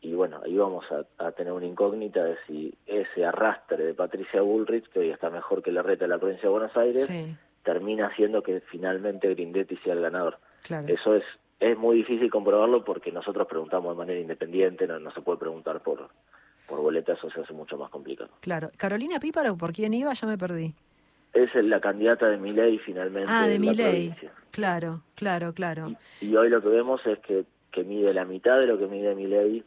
Y 0.05 0.13
bueno, 0.15 0.39
ahí 0.45 0.57
vamos 0.57 0.85
a, 0.93 1.27
a 1.27 1.33
tener 1.33 1.53
una 1.53 1.65
incógnita 1.67 2.23
de 2.23 2.37
si 2.47 2.75
ese 2.87 3.25
arrastre 3.25 3.83
de 3.85 3.95
Patricia 3.95 4.43
Bullrich, 4.43 4.87
que 4.91 4.99
hoy 4.99 5.11
está 5.11 5.31
mejor 5.31 5.63
que 5.63 5.73
la 5.73 5.81
reta 5.83 6.05
de 6.05 6.09
la 6.09 6.19
provincia 6.19 6.43
de 6.49 6.53
Buenos 6.53 6.77
Aires, 6.77 7.07
Sí, 7.07 7.35
termina 7.63 8.09
haciendo 8.09 8.43
que 8.43 8.61
finalmente 8.71 9.29
Grindetti 9.35 9.77
sea 9.79 9.95
el 9.95 10.01
ganador. 10.03 10.39
claro. 10.63 10.87
Eso 10.89 11.15
es 11.17 11.25
es 11.61 11.79
muy 11.79 11.97
difícil 11.97 12.31
comprobarlo 12.31 12.85
porque 12.85 13.11
nosotros 13.13 13.47
preguntamos 13.47 13.95
de 13.95 13.99
manera 13.99 14.21
independiente, 14.21 14.87
no, 14.87 14.99
no 14.99 15.11
se 15.13 15.23
puede 15.23 15.39
preguntar 15.39 15.81
por, 15.83 16.11
por 16.69 16.81
boletas, 16.81 17.17
eso 17.17 17.31
se 17.31 17.41
hace 17.41 17.55
mucho 17.55 17.79
más 17.79 17.89
complicado. 17.91 18.29
Claro. 18.41 18.71
Carolina 18.77 19.19
Píparo, 19.19 19.57
¿por 19.57 19.73
quién 19.73 19.95
iba? 19.95 20.13
Ya 20.13 20.27
me 20.29 20.37
perdí. 20.37 20.75
Es 21.33 21.55
la 21.55 21.81
candidata 21.81 22.29
de 22.29 22.37
Milei 22.37 22.79
finalmente 22.81 23.31
Ah, 23.33 23.47
de 23.47 23.59
provincia. 23.59 24.31
Claro, 24.51 25.01
claro, 25.15 25.55
claro. 25.55 25.93
Y, 26.21 26.27
y 26.27 26.37
hoy 26.37 26.51
lo 26.51 26.61
que 26.61 26.69
vemos 26.69 27.01
es 27.07 27.19
que, 27.21 27.45
que 27.71 27.83
mide 27.85 28.13
la 28.13 28.27
mitad 28.27 28.59
de 28.59 28.67
lo 28.67 28.77
que 28.79 28.87
mide 28.87 29.15
Milei 29.15 29.65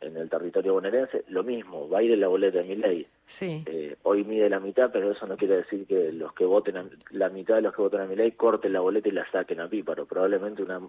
en, 0.00 0.16
el 0.16 0.28
territorio 0.30 0.72
bonaerense. 0.74 1.24
Lo 1.28 1.42
mismo, 1.44 1.88
va 1.88 1.98
a 1.98 2.02
ir 2.02 2.12
en 2.12 2.20
la 2.20 2.28
boleta 2.28 2.58
de 2.58 2.64
Milei. 2.64 3.06
Sí, 3.26 3.62
Eh, 3.66 3.96
hoy 4.02 4.24
mide 4.24 4.48
la 4.50 4.58
mitad, 4.60 4.90
pero 4.92 5.12
eso 5.12 5.26
no 5.26 5.36
quiere 5.36 5.56
decir 5.58 5.86
que 5.86 6.12
los 6.12 6.32
que 6.34 6.44
voten, 6.44 6.76
a- 6.76 6.88
la 7.10 7.28
mitad 7.28 7.54
de 7.56 7.62
los 7.62 7.74
que 7.74 7.82
voten 7.82 8.00
a 8.00 8.06
Milei 8.06 8.32
corten 8.32 8.72
la 8.72 8.80
boleta 8.80 9.08
y 9.08 9.12
la 9.12 9.30
saquen 9.30 9.60
a 9.60 9.68
Píparo. 9.68 10.06
Probablemente 10.06 10.62
una, 10.62 10.80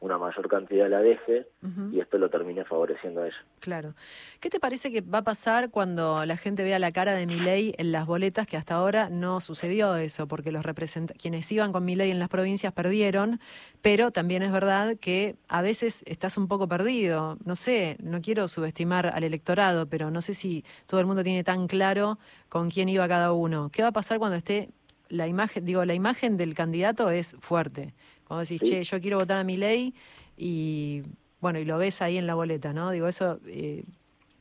una 0.00 0.18
mayor 0.18 0.48
cantidad 0.48 0.88
la 0.88 1.00
deje 1.00 1.46
y 1.90 2.00
esto 2.00 2.18
lo 2.18 2.28
termine 2.30 2.64
favoreciendo 2.64 3.22
a 3.22 3.26
ella. 3.26 3.44
claro. 3.60 3.94
¿Qué 4.40 4.50
te 4.50 4.60
parece 4.60 4.92
que 4.92 5.00
va 5.00 5.18
a 5.18 5.24
pasar 5.24 5.70
cuando 5.70 6.24
la 6.26 6.36
gente 6.36 6.62
vea 6.62 6.78
la 6.78 6.92
cara 6.92 7.14
de 7.14 7.26
Milei 7.26 7.74
en 7.78 7.92
las 7.92 8.06
boletas? 8.06 8.46
Que 8.46 8.56
hasta 8.56 8.74
ahora 8.74 9.08
no 9.10 9.40
sucedió 9.40 9.96
eso, 9.96 10.28
porque 10.28 10.52
los 10.52 10.64
represent 10.64 11.12
quienes 11.20 11.50
iban 11.50 11.72
con 11.72 11.84
Milei 11.84 12.10
en 12.10 12.18
las 12.18 12.28
provincias 12.28 12.72
perdieron, 12.72 13.40
pero 13.82 14.10
también 14.10 14.42
es 14.42 14.52
verdad 14.52 14.96
que 15.00 15.36
a 15.48 15.62
veces 15.62 16.02
estás 16.06 16.36
un 16.36 16.46
poco 16.46 16.68
perdido. 16.68 17.38
No 17.44 17.56
sé, 17.56 17.96
no 18.00 18.20
quiero 18.20 18.48
subestimar 18.48 19.06
al 19.08 19.24
electorado, 19.24 19.86
pero 19.86 20.10
no 20.10 20.20
sé 20.22 20.34
si 20.34 20.64
todo 20.86 21.00
el 21.00 21.06
mundo 21.06 21.22
tiene 21.22 21.42
tan 21.42 21.66
claro 21.66 22.18
con 22.48 22.70
quién 22.70 22.88
iba 22.88 23.08
cada 23.08 23.32
uno. 23.32 23.70
¿Qué 23.72 23.82
va 23.82 23.88
a 23.88 23.92
pasar 23.92 24.18
cuando 24.18 24.36
esté 24.36 24.70
la 25.08 25.26
imagen, 25.26 25.64
digo, 25.64 25.84
la 25.84 25.94
imagen 25.94 26.36
del 26.36 26.54
candidato 26.54 27.10
es 27.10 27.36
fuerte? 27.40 27.94
Cuando 28.26 28.42
decís, 28.42 28.60
Sí. 28.62 28.70
che, 28.70 28.82
yo 28.84 29.00
quiero 29.00 29.18
votar 29.18 29.38
a 29.38 29.44
Milei 29.44 29.94
y 30.36 31.02
bueno, 31.40 31.58
y 31.58 31.64
lo 31.64 31.78
ves 31.78 32.02
ahí 32.02 32.16
en 32.16 32.26
la 32.26 32.34
boleta, 32.34 32.72
¿no? 32.72 32.90
Digo, 32.90 33.06
eso 33.06 33.38
eh, 33.46 33.84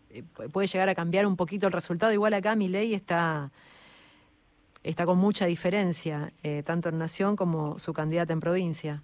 eh, 0.09 0.23
pu- 0.35 0.49
puede 0.51 0.67
llegar 0.67 0.89
a 0.89 0.95
cambiar 0.95 1.25
un 1.27 1.35
poquito 1.35 1.67
el 1.67 1.73
resultado. 1.73 2.11
Igual 2.11 2.33
acá 2.33 2.55
Milei 2.55 2.93
está, 2.93 3.51
está 4.83 5.05
con 5.05 5.17
mucha 5.17 5.45
diferencia, 5.45 6.31
eh, 6.43 6.63
tanto 6.65 6.89
en 6.89 6.97
Nación 6.97 7.35
como 7.35 7.77
su 7.79 7.93
candidata 7.93 8.33
en 8.33 8.39
provincia. 8.39 9.03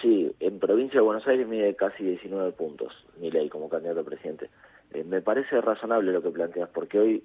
Sí, 0.00 0.30
en 0.40 0.58
provincia 0.58 1.00
de 1.00 1.04
Buenos 1.04 1.26
Aires 1.26 1.46
mide 1.48 1.74
casi 1.74 2.04
19 2.04 2.52
puntos 2.52 2.92
Milei 3.18 3.48
como 3.48 3.68
candidato 3.68 4.00
a 4.00 4.04
presidente. 4.04 4.50
Eh, 4.92 5.04
me 5.04 5.20
parece 5.22 5.60
razonable 5.60 6.12
lo 6.12 6.22
que 6.22 6.30
planteas, 6.30 6.68
porque 6.72 6.98
hoy 6.98 7.24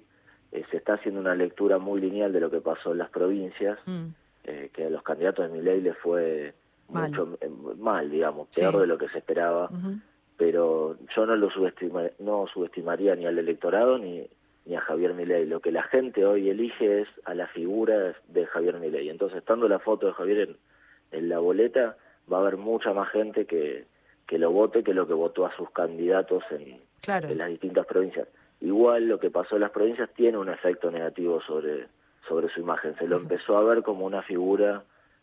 eh, 0.52 0.64
se 0.70 0.76
está 0.78 0.94
haciendo 0.94 1.20
una 1.20 1.34
lectura 1.34 1.78
muy 1.78 2.00
lineal 2.00 2.32
de 2.32 2.40
lo 2.40 2.50
que 2.50 2.60
pasó 2.60 2.92
en 2.92 2.98
las 2.98 3.08
provincias, 3.10 3.78
Mm, 3.86 4.06
que 4.74 4.84
a 4.86 4.90
los 4.90 5.02
candidatos 5.04 5.48
de 5.48 5.56
Milei 5.56 5.80
les 5.80 5.96
fue 5.98 6.52
Mal. 6.90 7.10
mucho 7.10 7.38
eh, 7.40 7.50
mal, 7.78 8.10
digamos, 8.10 8.48
Sí. 8.50 8.60
peor 8.60 8.78
de 8.80 8.86
lo 8.86 8.98
que 8.98 9.08
se 9.08 9.18
esperaba. 9.18 9.70
pero 10.36 10.96
yo 11.14 11.26
no 11.26 11.36
lo 11.36 11.50
subestima, 11.50 12.04
no 12.18 12.46
subestimaría 12.52 13.14
ni 13.14 13.26
al 13.26 13.38
electorado 13.38 13.98
ni, 13.98 14.26
ni 14.64 14.74
a 14.74 14.80
Javier 14.80 15.14
Milei. 15.14 15.46
Lo 15.46 15.60
que 15.60 15.70
la 15.70 15.82
gente 15.84 16.24
hoy 16.26 16.48
elige 16.50 17.02
es 17.02 17.08
a 17.24 17.34
la 17.34 17.46
figura 17.48 18.14
de 18.28 18.46
Javier 18.46 18.78
Milei. 18.80 19.08
Entonces, 19.08 19.38
estando 19.38 19.68
la 19.68 19.78
foto 19.78 20.06
de 20.06 20.14
Javier 20.14 20.38
en, 20.48 20.56
en 21.12 21.28
la 21.28 21.38
boleta, 21.38 21.96
va 22.32 22.38
a 22.38 22.40
haber 22.40 22.56
mucha 22.56 22.92
más 22.92 23.10
gente 23.10 23.46
que, 23.46 23.84
que 24.26 24.38
lo 24.38 24.50
vote 24.50 24.82
que 24.82 24.94
lo 24.94 25.06
que 25.06 25.14
votó 25.14 25.46
a 25.46 25.54
sus 25.56 25.70
candidatos 25.70 26.42
en, 26.50 26.80
Claro. 27.02 27.28
en 27.28 27.38
las 27.38 27.48
distintas 27.48 27.86
provincias. 27.86 28.26
Igual 28.60 29.08
lo 29.08 29.18
que 29.20 29.30
pasó 29.30 29.56
en 29.56 29.62
las 29.62 29.70
provincias 29.70 30.08
tiene 30.14 30.38
un 30.38 30.48
efecto 30.48 30.90
negativo 30.90 31.40
sobre, 31.42 31.86
sobre 32.28 32.48
su 32.48 32.60
imagen. 32.60 32.96
Se 32.96 33.06
lo 33.06 33.16
empezó 33.16 33.56
a 33.58 33.62
ver 33.64 33.82
como 33.82 34.06
una 34.06 34.22
figura 34.22 34.82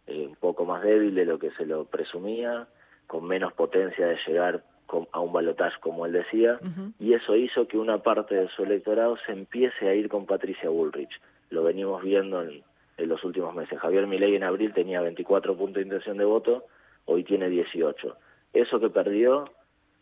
eh, 0.10 0.26
un 0.28 0.36
poco 0.36 0.66
más 0.66 0.82
débil 0.82 1.14
de 1.14 1.26
lo 1.26 1.38
que 1.38 1.52
se 1.52 1.66
lo 1.66 1.86
presumía, 1.86 2.68
con 3.06 3.26
menos 3.26 3.54
potencia 3.54 4.08
de 4.08 4.18
llegar 4.28 4.64
a 5.12 5.20
un 5.20 5.32
balotaje, 5.32 5.80
como 5.82 6.08
él 6.08 6.14
decía, 6.14 6.60
y 6.98 7.14
eso 7.14 7.36
hizo 7.36 7.68
que 7.68 7.78
una 7.78 8.00
parte 8.00 8.34
de 8.34 8.48
su 8.50 8.64
electorado 8.64 9.18
se 9.26 9.34
empiece 9.34 9.88
a 9.88 9.94
ir 9.94 10.10
con 10.10 10.26
Patricia 10.26 10.70
Bullrich. 10.70 11.12
Lo 11.52 11.64
venimos 11.64 12.02
viendo 12.02 12.42
en, 12.42 12.64
en 12.98 13.10
los 13.10 13.24
últimos 13.24 13.54
meses. 13.54 13.78
Javier 13.80 14.08
Milei 14.08 14.36
en 14.36 14.44
abril 14.44 14.74
tenía 14.74 15.02
24 15.02 15.56
puntos 15.56 15.76
de 15.76 15.84
intención 15.84 16.18
de 16.18 16.26
voto, 16.26 16.66
hoy 17.06 17.24
tiene 17.24 17.50
18. 17.50 18.18
Eso 18.54 18.80
que 18.80 18.90
perdió, 18.90 19.46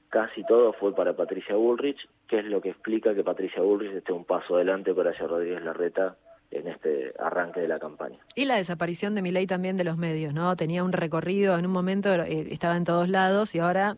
casi 0.08 0.46
todo 0.46 0.72
fue 0.72 0.96
para 0.96 1.18
Patricia 1.18 1.56
Bullrich, 1.56 2.00
que 2.30 2.40
es 2.40 2.46
lo 2.46 2.62
que 2.62 2.70
explica 2.70 3.14
que 3.14 3.26
Patricia 3.26 3.62
Bullrich 3.62 3.92
esté 3.92 4.14
un 4.14 4.24
paso 4.24 4.56
adelante 4.56 4.92
Horacio 4.92 5.28
Rodríguez 5.28 5.64
Larreta 5.64 6.16
en 6.52 6.68
este 6.68 7.14
arranque 7.20 7.60
de 7.60 7.68
la 7.68 7.80
campaña. 7.80 8.18
Y 8.36 8.46
la 8.46 8.56
desaparición 8.56 9.16
de 9.16 9.22
Milei 9.22 9.46
también 9.48 9.76
de 9.78 9.84
los 9.84 9.98
medios, 9.98 10.34
¿no? 10.34 10.56
Tenía 10.56 10.84
un 10.84 10.94
recorrido, 10.94 11.58
en 11.58 11.66
un 11.66 11.72
momento 11.72 12.14
eh, 12.14 12.48
estaba 12.52 12.78
en 12.78 12.84
todos 12.86 13.10
lados 13.10 13.54
y 13.56 13.60
ahora 13.60 13.98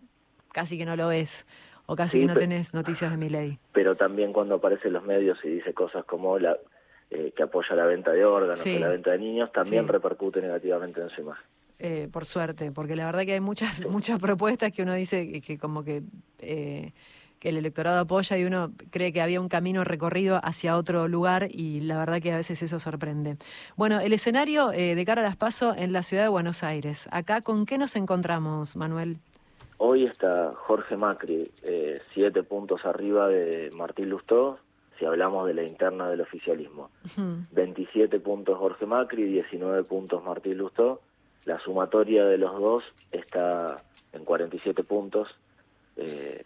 casi 0.52 0.78
que 0.78 0.86
no 0.86 0.96
lo 0.96 1.08
ves. 1.10 1.46
O 1.86 1.96
casi 1.96 2.18
Sí, 2.18 2.22
que 2.22 2.28
no 2.28 2.34
pe- 2.36 2.42
tenés 2.42 2.74
noticias 2.74 3.10
de 3.12 3.18
Milei. 3.18 3.60
Pero 3.74 3.96
también 3.96 4.32
cuando 4.32 4.56
aparece 4.56 4.88
en 4.90 4.94
los 4.94 5.04
medios 5.04 5.38
y 5.44 5.50
dice 5.50 5.74
cosas 5.74 6.06
como 6.06 6.38
la 6.40 6.58
eh, 7.12 7.34
que 7.36 7.42
apoya 7.42 7.74
la 7.76 7.86
venta 7.86 8.12
de 8.12 8.24
órganos 8.24 8.60
Sí. 8.60 8.76
o 8.76 8.80
la 8.80 8.90
venta 8.90 9.10
de 9.10 9.18
niños, 9.18 9.52
también 9.52 9.86
Sí. 9.86 9.92
repercute 9.92 10.42
negativamente 10.42 11.02
en 11.02 11.10
su 11.10 11.22
imagen. 11.22 11.44
Eh, 11.80 12.08
por 12.12 12.26
suerte, 12.26 12.72
porque 12.72 12.96
la 12.96 13.06
verdad 13.08 13.24
que 13.26 13.34
hay 13.34 13.40
muchas, 13.40 13.84
muchas 13.90 14.20
propuestas 14.20 14.72
que 14.72 14.84
uno 14.84 14.94
dice 14.94 15.32
que, 15.32 15.42
que 15.42 15.58
como 15.58 15.84
que, 15.84 16.04
eh, 16.38 16.94
que 17.40 17.50
el 17.50 17.58
electorado 17.58 18.00
apoya 18.00 18.38
y 18.38 18.44
uno 18.44 18.72
cree 18.92 19.14
que 19.14 19.22
había 19.22 19.42
un 19.42 19.50
camino 19.50 19.84
recorrido 19.84 20.40
hacia 20.44 20.78
otro 20.78 21.08
lugar 21.08 21.48
y 21.50 21.82
la 21.82 21.98
verdad 21.98 22.22
que 22.22 22.34
a 22.34 22.38
veces 22.38 22.62
eso 22.62 22.80
sorprende. 22.80 23.38
Bueno, 23.76 24.00
el 24.00 24.14
escenario 24.14 24.72
eh, 24.72 24.96
de 24.96 25.06
cara 25.06 25.22
a 25.22 25.26
las 25.26 25.36
PASO 25.36 25.74
en 25.76 25.94
la 25.94 26.04
ciudad 26.04 26.24
de 26.24 26.30
Buenos 26.30 26.64
Aires. 26.64 27.08
Acá, 27.12 27.42
¿con 27.42 27.66
qué 27.66 27.78
nos 27.78 27.96
encontramos, 27.96 28.76
Manuel? 28.76 29.18
Hoy 29.78 30.04
está 30.04 30.52
Jorge 30.54 30.98
Macri, 30.98 31.50
eh, 31.64 32.02
siete 32.14 32.44
puntos 32.44 32.86
arriba 32.86 33.30
de 33.30 33.70
Martín 33.74 34.10
Lustó, 34.10 34.60
si 35.00 35.06
hablamos 35.06 35.48
de 35.48 35.54
la 35.54 35.64
interna 35.64 36.10
del 36.10 36.20
oficialismo. 36.20 36.92
27 37.52 38.20
puntos 38.20 38.58
Jorge 38.58 38.86
Macri, 38.86 39.24
19 39.24 39.84
puntos 39.86 40.22
Martín 40.24 40.58
Lustó. 40.58 41.00
La 41.46 41.58
sumatoria 41.60 42.26
de 42.26 42.38
los 42.38 42.52
dos 42.52 42.84
está 43.12 43.82
en 44.12 44.26
47 44.26 44.84
puntos. 44.84 45.30
Eh, 45.96 46.46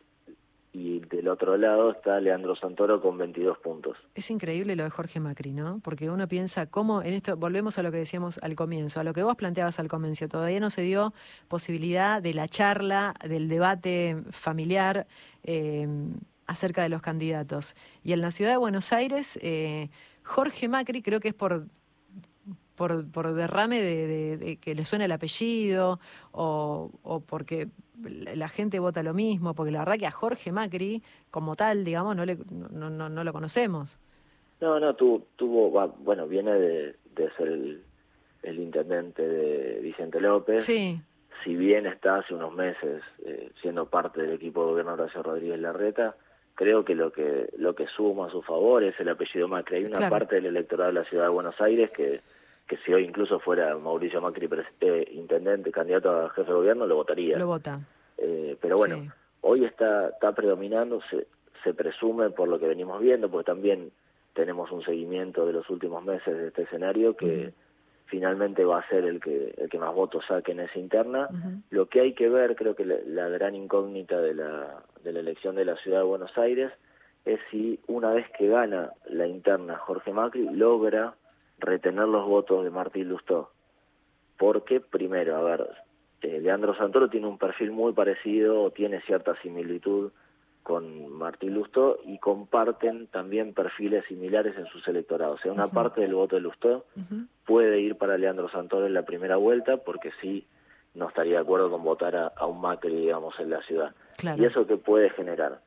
del 1.24 1.32
otro 1.32 1.56
lado 1.56 1.92
está 1.92 2.20
Leandro 2.20 2.54
Santoro 2.54 3.02
con 3.02 3.18
22 3.18 3.58
puntos. 3.60 3.96
Es 4.14 4.30
increíble 4.30 4.76
lo 4.76 4.84
de 4.84 4.90
Jorge 4.90 5.22
Macri, 5.22 5.54
¿no? 5.54 5.80
Porque 5.82 6.10
uno 6.10 6.28
piensa 6.28 6.66
cómo 6.66 7.02
en 7.02 7.14
esto, 7.14 7.38
volvemos 7.38 7.80
a 7.80 7.84
lo 7.84 7.94
que 7.94 7.98
decíamos 7.98 8.40
al 8.40 8.56
comienzo, 8.56 9.00
a 9.00 9.06
lo 9.06 9.14
que 9.14 9.24
vos 9.24 9.38
planteabas 9.38 9.80
al 9.80 9.88
comienzo, 9.88 10.28
todavía 10.28 10.60
no 10.60 10.70
se 10.70 10.82
dio 10.82 11.14
posibilidad 11.48 12.22
de 12.22 12.34
la 12.34 12.50
charla, 12.50 13.14
del 13.26 13.48
debate 13.48 14.18
familiar 14.32 15.08
eh, 15.44 15.88
acerca 16.46 16.84
de 16.84 16.90
los 16.90 17.02
candidatos. 17.02 17.74
Y 18.04 18.12
en 18.12 18.20
la 18.20 18.32
ciudad 18.32 18.52
de 18.52 18.58
Buenos 18.58 18.92
Aires, 18.92 19.40
eh, 19.42 19.92
Jorge 20.26 20.68
Macri 20.68 21.02
creo 21.02 21.22
que 21.22 21.30
es 21.30 21.34
por 21.34 21.68
por, 22.76 23.34
derrame 23.34 23.82
de, 23.82 24.58
que 24.60 24.76
le 24.76 24.84
suena 24.84 25.06
el 25.06 25.12
apellido 25.12 26.02
o, 26.32 26.92
o 27.04 27.20
porque 27.22 27.70
la 28.02 28.50
gente 28.50 28.80
vota 28.80 29.04
lo 29.04 29.14
mismo, 29.14 29.54
porque 29.54 29.72
la 29.72 29.80
verdad 29.80 29.98
que 29.98 30.08
a 30.08 30.12
Jorge 30.12 30.52
Macri, 30.52 31.02
como 31.32 31.56
tal, 31.56 31.84
digamos, 31.84 32.16
no, 32.16 32.26
le, 32.26 32.38
no, 32.50 32.90
no, 32.90 33.10
no 33.10 33.24
lo 33.24 33.34
conocemos. 33.34 34.00
No, 34.62 34.80
no, 34.80 34.96
tuvo, 34.96 35.28
tuvo 35.36 35.70
bueno, 36.00 36.28
viene 36.28 36.54
de, 36.54 36.96
ser 37.38 37.48
el, 37.50 37.82
el, 38.44 38.60
intendente 38.60 39.22
de 39.22 39.80
Vicente 39.82 40.22
López. 40.22 40.64
Sí. 40.64 41.02
Si 41.44 41.56
bien 41.56 41.86
está 41.86 42.20
hace 42.20 42.34
unos 42.34 42.54
meses 42.54 43.04
eh, 43.26 43.52
siendo 43.62 43.86
parte 43.88 44.22
del 44.22 44.32
equipo 44.32 44.62
de 44.62 44.72
gobierno 44.72 44.94
Horacio 44.94 45.22
Rodríguez 45.22 45.60
Larreta, 45.60 46.16
creo 46.56 46.86
que 46.86 46.96
lo 46.96 47.12
que 47.12 47.50
lo 47.58 47.76
que 47.76 47.88
suma 47.88 48.28
a 48.28 48.32
su 48.32 48.42
favor 48.42 48.84
es 48.84 48.98
el 49.00 49.10
apellido 49.10 49.48
Macri. 49.50 49.78
Hay 49.78 49.86
una 49.86 50.10
parte 50.10 50.36
del 50.36 50.46
electorado 50.46 50.94
de 50.94 51.00
la 51.00 51.10
ciudad 51.10 51.26
de 51.26 51.30
Buenos 51.30 51.60
Aires 51.60 51.92
que 51.92 52.22
que 52.68 52.78
si 52.78 52.94
hoy 52.94 53.04
incluso 53.04 53.40
fuera 53.40 53.78
Mauricio 53.78 54.22
Macri 54.22 54.50
eh, 54.82 55.08
intendente, 55.12 55.72
candidato 55.72 56.12
a 56.12 56.30
jefe 56.30 56.50
de 56.50 56.58
gobierno, 56.58 56.88
lo 56.88 56.96
votaría. 56.96 57.38
Lo 57.38 57.48
vota. 57.48 57.80
Eh, 58.18 58.58
pero 58.62 58.78
bueno, 58.78 59.12
hoy 59.42 59.66
está, 59.66 60.10
está 60.10 60.32
predominando, 60.34 61.02
se, 61.10 61.28
se 61.64 61.74
presume 61.74 62.30
por 62.30 62.48
lo 62.48 62.60
que 62.60 62.68
venimos 62.68 63.02
viendo, 63.02 63.30
porque 63.30 63.46
también 63.46 63.92
tenemos 64.34 64.72
un 64.72 64.84
seguimiento 64.84 65.46
de 65.46 65.54
los 65.54 65.70
últimos 65.70 66.04
meses 66.04 66.36
de 66.38 66.48
este 66.48 66.64
escenario 66.64 67.16
que 67.16 67.54
finalmente 68.06 68.64
va 68.66 68.80
a 68.80 68.88
ser 68.90 69.06
el 69.06 69.20
que 69.20 69.54
el 69.58 69.70
que 69.70 69.80
más 69.80 69.94
votos 69.94 70.26
saque 70.28 70.52
en 70.52 70.62
esa 70.62 70.80
interna. 70.80 71.28
Lo 71.70 71.88
que 71.88 72.02
hay 72.02 72.14
que 72.14 72.30
ver, 72.30 72.56
creo 72.56 72.76
que 72.76 72.86
la, 72.86 73.30
gran 73.30 73.56
incógnita 73.56 74.20
de 74.20 74.34
la, 74.34 74.84
de 75.04 75.14
la 75.14 75.20
elección 75.20 75.56
de 75.56 75.66
la 75.66 75.76
ciudad 75.78 76.00
de 76.00 76.06
Buenos 76.06 76.38
Aires 76.38 76.72
es 77.26 77.40
si 77.52 77.80
una 77.88 78.12
vez 78.12 78.28
que 78.38 78.48
gana 78.48 78.92
la 79.10 79.28
interna 79.28 79.78
Jorge 79.78 80.12
Macri 80.12 80.50
logra 80.50 81.16
retener 81.64 82.08
los 82.08 82.28
votos 82.28 82.64
de 82.64 82.70
Martín 82.70 83.10
Lustó. 83.10 83.52
Porque, 84.38 84.80
primero, 84.80 85.36
a 85.36 85.42
ver, 85.42 85.70
eh, 86.22 86.40
Leandro 86.40 86.76
Santoro 86.76 87.10
tiene 87.10 87.28
un 87.28 87.38
perfil 87.38 87.72
muy 87.72 87.94
parecido, 87.94 88.72
tiene 88.72 89.02
cierta 89.02 89.36
similitud 89.42 90.12
con 90.64 91.12
Martín 91.12 91.54
Lustó 91.54 92.00
y 92.06 92.18
comparten 92.20 93.08
también 93.08 93.54
perfiles 93.54 94.06
similares 94.08 94.58
en 94.58 94.66
sus 94.68 94.88
electorados. 94.88 95.40
O 95.40 95.44
sea, 95.44 95.52
una 95.52 95.68
parte 95.68 96.02
del 96.02 96.16
voto 96.16 96.38
de 96.38 96.42
Lustó 96.42 96.86
puede 97.46 97.82
ir 97.82 97.98
para 97.98 98.18
Leandro 98.18 98.50
Santoro 98.50 98.88
en 98.88 98.94
la 98.94 99.04
primera 99.04 99.36
vuelta 99.36 99.78
porque 99.78 100.12
sí 100.22 100.48
no 100.94 101.10
estaría 101.10 101.34
de 101.34 101.42
acuerdo 101.42 101.70
con 101.70 101.84
votar 101.84 102.16
a, 102.16 102.46
un 102.46 102.62
Macri, 102.62 102.96
digamos, 102.96 103.38
en 103.40 103.50
la 103.50 103.62
ciudad. 103.64 103.94
¿Y 104.38 104.46
eso 104.46 104.66
qué 104.66 104.78
puede 104.78 105.10
generar? 105.10 105.60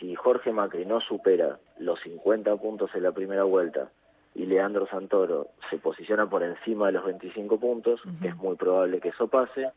Si 0.00 0.14
Jorge 0.16 0.52
Macri 0.52 0.84
no 0.84 1.00
supera 1.00 1.60
los 1.78 2.00
50 2.00 2.56
puntos 2.56 2.90
en 2.94 3.04
la 3.04 3.12
primera 3.12 3.44
vuelta 3.44 3.90
y 4.34 4.46
Leandro 4.46 4.86
Santoro 4.88 5.50
se 5.70 5.78
posiciona 5.78 6.28
por 6.28 6.42
encima 6.42 6.86
de 6.86 6.92
los 6.92 7.04
25 7.04 7.58
puntos, 7.58 8.00
es 8.22 8.36
muy 8.36 8.56
probable 8.56 9.00
que 9.00 9.10
eso 9.10 9.28
pase, 9.28 9.70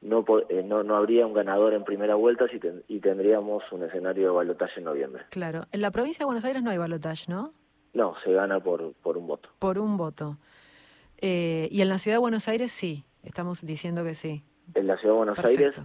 no, 0.00 0.24
eh, 0.48 0.62
no, 0.64 0.82
no 0.82 0.96
habría 0.96 1.26
un 1.26 1.32
ganador 1.32 1.74
en 1.74 1.84
primera 1.84 2.14
vuelta 2.16 2.46
si 2.48 2.60
y 2.88 3.00
tendríamos 3.00 3.62
un 3.72 3.84
escenario 3.84 4.28
de 4.28 4.34
balotaje 4.34 4.80
en 4.80 4.84
noviembre. 4.84 5.24
Claro. 5.30 5.66
En 5.72 5.80
la 5.80 5.90
provincia 5.90 6.20
de 6.20 6.26
Buenos 6.26 6.44
Aires 6.44 6.62
no 6.62 6.70
hay 6.70 6.78
balotaje, 6.78 7.30
¿no? 7.30 7.52
No, 7.94 8.14
se 8.24 8.32
gana 8.32 8.60
por, 8.60 8.92
por 8.94 9.16
un 9.16 9.26
voto. 9.26 9.48
Por 9.58 9.78
un 9.78 9.96
voto. 9.96 10.38
Eh, 11.20 11.68
y 11.70 11.80
en 11.80 11.88
la 11.88 11.98
ciudad 11.98 12.16
de 12.16 12.20
Buenos 12.20 12.48
Aires 12.48 12.70
sí, 12.72 13.04
estamos 13.22 13.64
diciendo 13.64 14.04
que 14.04 14.14
sí. 14.14 14.44
En 14.74 14.86
la 14.86 14.96
ciudad 14.98 15.14
de 15.14 15.18
Buenos 15.18 15.38
Aires, 15.44 15.80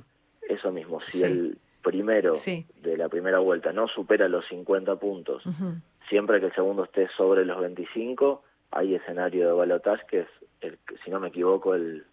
eso 0.49 0.71
mismo. 0.71 0.99
Si 1.07 1.23
el 1.23 1.57
primero 1.81 2.33
de 2.81 2.97
la 2.97 3.09
primera 3.09 3.39
vuelta 3.39 3.71
no 3.71 3.87
supera 3.87 4.27
los 4.27 4.47
50 4.47 4.95
puntos 4.95 5.43
siempre 6.13 6.39
que 6.39 6.45
el 6.45 6.53
segundo 6.53 6.83
esté 6.83 7.09
sobre 7.17 7.43
los 7.43 7.59
25, 7.59 8.43
hay 8.69 8.93
escenario 8.93 9.47
de 9.47 9.53
balotaje 9.53 10.03
que 10.07 10.19
es, 10.19 10.27
el, 10.61 10.77
si 11.03 11.09
no 11.09 11.19
me 11.19 11.29
equivoco, 11.29 11.73
el, 11.73 12.05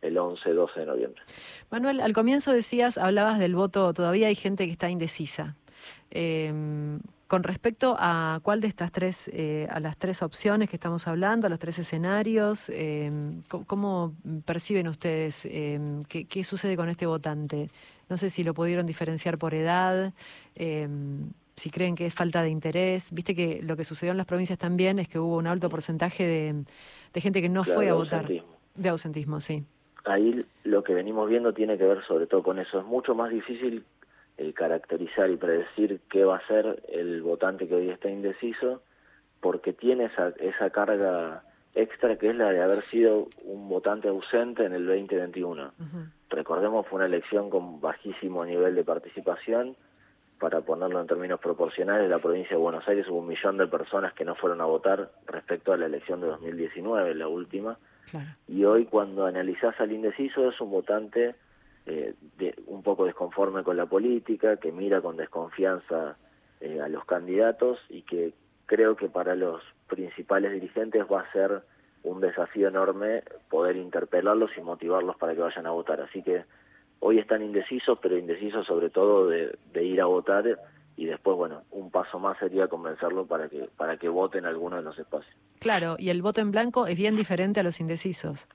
el 0.00 0.16
11-12 0.16 0.74
de 0.76 0.86
noviembre. 0.86 1.22
Manuel, 1.70 2.00
al 2.00 2.14
comienzo 2.14 2.52
decías, 2.52 2.96
hablabas 2.96 3.38
del 3.38 3.54
voto, 3.54 3.92
todavía 3.92 4.28
hay 4.28 4.34
gente 4.34 4.64
que 4.64 4.72
está 4.72 4.88
indecisa. 4.88 5.56
Em, 6.10 7.00
con 7.26 7.42
respecto 7.42 7.96
a 7.98 8.40
cuál 8.42 8.62
de 8.62 8.68
estas 8.68 8.90
tres, 8.92 9.28
eh, 9.30 9.68
a 9.70 9.78
las 9.78 9.98
tres 9.98 10.22
opciones 10.22 10.70
que 10.70 10.76
estamos 10.76 11.06
hablando, 11.06 11.46
a 11.46 11.50
los 11.50 11.58
tres 11.58 11.78
escenarios, 11.78 12.70
em, 12.70 13.42
¿cómo, 13.66 14.14
perciben 14.46 14.88
ustedes 14.88 15.44
em, 15.44 16.02
qué, 16.04 16.44
sucede 16.44 16.78
con 16.78 16.88
este 16.88 17.04
votante? 17.04 17.68
No 18.08 18.16
sé 18.16 18.30
si 18.30 18.42
lo 18.42 18.54
pudieron 18.54 18.86
diferenciar 18.86 19.36
por 19.36 19.52
edad 19.52 20.14
si 21.56 21.70
creen 21.70 21.94
que 21.94 22.06
es 22.06 22.14
falta 22.14 22.42
de 22.42 22.50
interés. 22.50 23.12
Viste 23.12 23.34
que 23.34 23.60
lo 23.62 23.76
que 23.76 23.84
sucedió 23.84 24.12
en 24.12 24.18
las 24.18 24.26
provincias 24.26 24.58
también 24.58 24.98
es 24.98 25.08
que 25.08 25.18
hubo 25.18 25.36
un 25.36 25.46
alto 25.46 25.68
porcentaje 25.68 26.64
de, 27.12 27.20
gente 27.20 27.40
que 27.40 27.48
no 27.48 27.64
fue 27.64 27.88
a 27.88 27.94
votar. 27.94 28.26
De 28.74 28.88
ausentismo, 28.88 29.38
sí. 29.40 29.64
Ahí 30.04 30.44
lo 30.64 30.82
que 30.82 30.94
venimos 30.94 31.28
viendo 31.28 31.52
tiene 31.52 31.78
que 31.78 31.84
ver 31.84 32.04
sobre 32.04 32.26
todo 32.26 32.42
con 32.42 32.58
eso. 32.58 32.80
Es 32.80 32.84
mucho 32.84 33.14
más 33.14 33.30
difícil 33.30 33.84
eh, 34.36 34.52
caracterizar 34.52 35.30
y 35.30 35.36
predecir 35.36 36.00
qué 36.10 36.24
va 36.24 36.36
a 36.36 36.46
ser 36.46 36.82
el 36.88 37.22
votante 37.22 37.68
que 37.68 37.76
hoy 37.76 37.90
está 37.90 38.10
indeciso, 38.10 38.82
porque 39.40 39.72
tiene 39.72 40.06
esa, 40.06 40.30
esa 40.40 40.70
carga 40.70 41.44
extra 41.74 42.16
que 42.16 42.30
es 42.30 42.36
la 42.36 42.50
de 42.50 42.62
haber 42.62 42.82
sido 42.82 43.28
un 43.44 43.68
votante 43.68 44.08
ausente 44.08 44.64
en 44.64 44.74
el 44.74 44.86
2021. 44.86 45.72
Recordemos, 46.30 46.86
fue 46.86 46.96
una 46.96 47.06
elección 47.06 47.50
con 47.50 47.80
bajísimo 47.80 48.44
nivel 48.44 48.74
de 48.74 48.84
participación 48.84 49.76
para 50.44 50.60
ponerlo 50.60 51.00
en 51.00 51.06
términos 51.06 51.40
proporcionales, 51.40 52.10
la 52.10 52.18
provincia 52.18 52.50
de 52.50 52.62
Buenos 52.62 52.86
Aires 52.86 53.08
hubo 53.08 53.20
un 53.20 53.28
millón 53.28 53.56
de 53.56 53.66
personas 53.66 54.12
que 54.12 54.26
no 54.26 54.34
fueron 54.34 54.60
a 54.60 54.66
votar 54.66 55.10
respecto 55.26 55.72
a 55.72 55.78
la 55.78 55.86
elección 55.86 56.20
de 56.20 56.26
2019, 56.26 57.14
la 57.14 57.28
última. 57.28 57.78
Y 58.46 58.62
hoy 58.64 58.84
cuando 58.84 59.24
analizás 59.24 59.80
al 59.80 59.92
indeciso 59.92 60.50
es 60.50 60.60
un 60.60 60.70
votante 60.70 61.34
eh, 61.86 62.12
de, 62.36 62.54
un 62.66 62.82
poco 62.82 63.06
desconforme 63.06 63.62
con 63.62 63.78
la 63.78 63.86
política, 63.86 64.58
que 64.58 64.70
mira 64.70 65.00
con 65.00 65.16
desconfianza 65.16 66.18
eh, 66.60 66.78
a 66.78 66.88
los 66.88 67.06
candidatos 67.06 67.78
y 67.88 68.02
que 68.02 68.34
creo 68.66 68.96
que 68.96 69.08
para 69.08 69.34
los 69.34 69.62
principales 69.86 70.52
dirigentes 70.52 71.04
va 71.10 71.22
a 71.22 71.32
ser 71.32 71.62
un 72.02 72.20
desafío 72.20 72.68
enorme 72.68 73.22
poder 73.48 73.76
interpelarlos 73.76 74.50
y 74.58 74.60
motivarlos 74.60 75.16
para 75.16 75.34
que 75.34 75.40
vayan 75.40 75.64
a 75.64 75.70
votar. 75.70 76.02
Así 76.02 76.22
que 76.22 76.44
hoy 77.00 77.18
están 77.18 77.42
indecisos, 77.42 77.98
pero 78.00 78.16
indecisos 78.16 78.66
sobre 78.66 78.90
todo 78.90 79.28
de, 79.28 79.56
ir 79.82 80.00
a 80.00 80.06
votar 80.06 80.58
y 80.96 81.06
después, 81.06 81.36
bueno, 81.36 81.62
un 81.70 81.90
paso 81.90 82.18
más 82.18 82.38
sería 82.38 82.68
convencerlo 82.68 83.26
para 83.26 83.48
que, 83.48 83.68
para 83.76 83.96
que 83.96 84.08
voten 84.08 84.46
alguno 84.46 84.76
de 84.76 84.82
los 84.82 84.98
espacios. 84.98 85.34
Claro, 85.60 85.96
y 85.98 86.10
el 86.10 86.22
voto 86.22 86.40
en 86.40 86.50
blanco 86.50 86.86
es 86.86 86.96
bien 86.96 87.16
diferente 87.16 87.60
a 87.60 87.62
los 87.62 87.80
indecisos. 87.80 88.48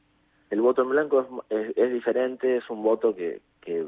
El 0.50 0.62
voto 0.62 0.82
en 0.84 0.90
blanco 0.90 1.44
es, 1.50 1.78
es, 1.78 1.94
diferente, 1.94 2.58
es 2.58 2.70
un 2.70 2.82
voto 2.82 3.16
que, 3.16 3.42
que, 3.62 3.86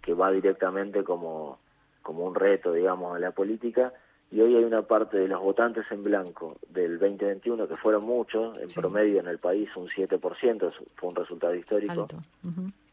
que, 0.00 0.14
va 0.14 0.30
directamente 0.30 1.04
como, 1.04 1.58
como 2.02 2.24
un 2.24 2.34
reto, 2.34 2.72
digamos, 2.72 3.16
a 3.16 3.18
la 3.18 3.32
política, 3.32 3.92
y 4.30 4.40
hoy 4.40 4.54
hay 4.54 4.62
una 4.62 4.82
parte 4.82 5.18
de 5.18 5.26
los 5.26 5.40
votantes 5.42 5.84
en 5.90 6.04
blanco 6.04 6.56
del 6.68 6.98
2021, 7.00 7.66
que 7.66 7.76
fueron 7.76 8.06
muchos, 8.06 8.56
en 8.58 8.68
promedio 8.68 9.18
en 9.18 9.26
el 9.26 9.38
país 9.38 9.68
un 9.74 9.88
7%, 9.88 10.72
fue 10.94 11.08
un 11.08 11.16
resultado 11.16 11.54
histórico, 11.54 12.06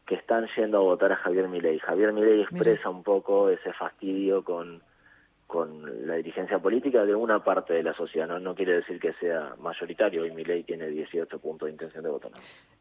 que 0.08 0.14
están 0.14 0.48
yendo 0.56 0.78
a 0.78 0.80
votar 0.80 1.12
a 1.12 1.16
Javier 1.16 1.48
Milei. 1.48 1.78
Javier 1.78 2.14
Milei 2.14 2.40
expresa 2.40 2.88
un 2.88 3.02
poco 3.02 3.50
ese 3.50 3.74
fastidio 3.74 4.42
con, 4.42 4.82
con 5.46 6.06
la 6.06 6.14
dirigencia 6.14 6.58
política 6.58 7.04
de 7.04 7.14
una 7.14 7.44
parte 7.44 7.74
de 7.74 7.82
la 7.82 7.92
sociedad, 7.92 8.26
no, 8.26 8.40
no 8.40 8.54
quiere 8.54 8.76
decir 8.76 8.98
que 8.98 9.12
sea 9.20 9.54
mayoritario, 9.60 10.24
y 10.24 10.30
Milei 10.30 10.62
tiene 10.64 10.88
18 10.88 11.38
puntos 11.38 11.66
de 11.66 11.72
intención 11.72 12.02
de 12.02 12.10
voto. 12.10 12.30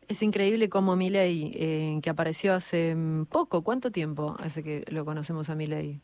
Es 0.07 0.23
increíble 0.23 0.69
cómo 0.69 0.95
Milei, 0.95 1.51
eh, 1.53 1.99
que 2.01 2.09
apareció 2.09 2.53
hace 2.53 2.95
poco, 3.29 3.61
¿cuánto 3.61 3.91
tiempo 3.91 4.37
hace 4.39 4.63
que 4.63 4.85
lo 4.89 5.03
conocemos 5.03 5.49
a 5.49 5.55
Milei? 5.55 5.99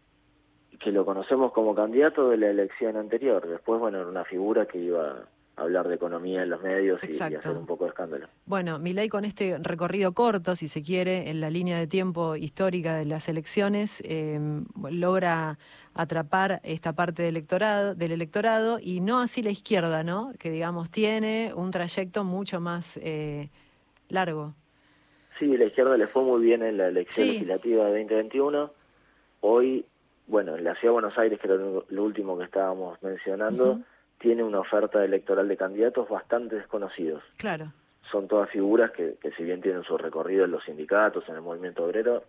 Que 0.77 0.91
lo 0.91 1.05
conocemos 1.05 1.53
como 1.53 1.73
candidato 1.73 2.29
de 2.31 2.38
la 2.38 2.49
elección 2.49 2.97
anterior, 2.97 3.47
después, 3.47 3.79
bueno, 3.79 4.01
era 4.01 4.09
una 4.09 4.25
figura 4.25 4.65
que 4.65 4.77
iba 4.77 5.23
hablar 5.63 5.88
de 5.88 5.95
economía 5.95 6.43
en 6.43 6.49
los 6.49 6.62
medios 6.62 7.02
y, 7.04 7.17
hacer 7.19 7.58
un 7.58 7.65
poco 7.65 7.86
de 7.86 7.89
escándalo. 7.89 8.28
Bueno, 8.45 8.80
Milei 8.80 9.10
con 9.10 9.26
este 9.26 9.58
recorrido 9.60 10.13
corto, 10.13 10.56
si 10.56 10.67
se 10.67 10.82
quiere, 10.82 11.30
en 11.30 11.41
la 11.41 11.49
línea 11.49 11.78
de 11.78 11.88
tiempo 11.88 12.36
histórica 12.36 12.95
de 12.95 13.06
las 13.06 13.28
elecciones, 13.30 14.02
em, 14.06 14.65
logra 14.89 15.58
atrapar 15.93 16.62
esta 16.63 16.93
parte 16.93 17.23
del 17.23 17.38
electorado, 17.38 17.95
del 17.95 18.12
electorado 18.12 18.80
y 18.82 18.99
no 18.99 19.19
así 19.19 19.41
la 19.41 19.52
izquierda, 19.52 20.04
¿no? 20.04 20.32
Que 20.39 20.49
digamos 20.49 20.91
tiene 20.91 21.52
un 21.56 21.71
trayecto 21.71 22.23
mucho 22.23 22.60
más 22.60 22.97
eh, 23.02 23.49
largo. 24.10 24.54
Sí, 25.39 25.58
la 25.58 25.65
izquierda 25.65 25.97
le 25.97 26.08
fue 26.08 26.23
muy 26.23 26.41
bien 26.41 26.63
en 26.63 26.78
la 26.78 26.88
elección 26.88 27.28
legislativa 27.28 27.86
de 27.86 27.99
2021. 28.04 28.71
Hoy, 29.41 29.86
bueno, 30.28 30.56
en 30.56 30.63
la 30.63 30.76
Ciudad 30.76 30.91
de 30.91 31.02
Buenos 31.02 31.17
Aires, 31.17 31.39
que 31.39 31.47
era 31.47 31.56
lo 31.56 32.04
último 32.04 32.38
que 32.38 32.45
estábamos 32.45 33.02
mencionando, 33.02 33.82
tiene 34.23 34.41
una 34.41 34.62
oferta 34.62 35.03
electoral 35.03 35.49
de 35.49 35.57
candidatos 35.57 36.07
bastante 36.07 36.55
desconocidos. 36.55 37.21
Claro. 37.36 37.73
Son 38.09 38.29
todas 38.29 38.49
figuras 38.49 38.91
que, 38.91 39.15
que 39.21 39.31
si 39.31 39.43
bien 39.43 39.62
tienen 39.62 39.83
su 39.83 39.97
recorrido 39.97 40.45
en 40.45 40.51
los 40.51 40.63
sindicatos, 40.63 41.27
en 41.27 41.36
el 41.36 41.41
movimiento 41.41 41.83
obrero, 41.83 42.23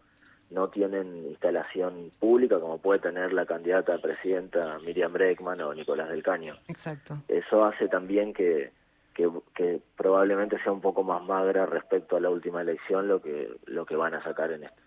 no 0.51 0.69
tienen 0.71 1.29
instalación 1.29 2.11
pública 2.19 2.59
como 2.59 2.79
puede 2.79 2.99
tener 2.99 3.33
la 3.33 3.47
candidata 3.47 3.95
a 3.95 3.99
presidenta 3.99 4.77
Miriam 4.81 5.13
Breckman 5.13 5.61
o 5.61 5.73
Nicolás 5.73 6.09
del 6.09 6.25
Caño. 6.25 6.57
Exacto. 6.67 7.19
Eso 7.29 7.65
hace 7.65 7.87
también 7.87 8.35
que, 8.35 8.73
que, 9.15 9.31
que, 9.55 9.81
probablemente 9.97 10.61
sea 10.65 10.73
un 10.73 10.81
poco 10.81 11.05
más 11.05 11.23
magra 11.23 11.65
respecto 11.65 12.17
a 12.17 12.21
la 12.21 12.31
última 12.31 12.63
elección 12.63 13.07
lo 13.07 13.23
que, 13.23 13.55
lo 13.67 13.87
que 13.87 13.95
van 13.95 14.15
a 14.15 14.25
sacar 14.25 14.51
en 14.51 14.65
esto. 14.65 14.83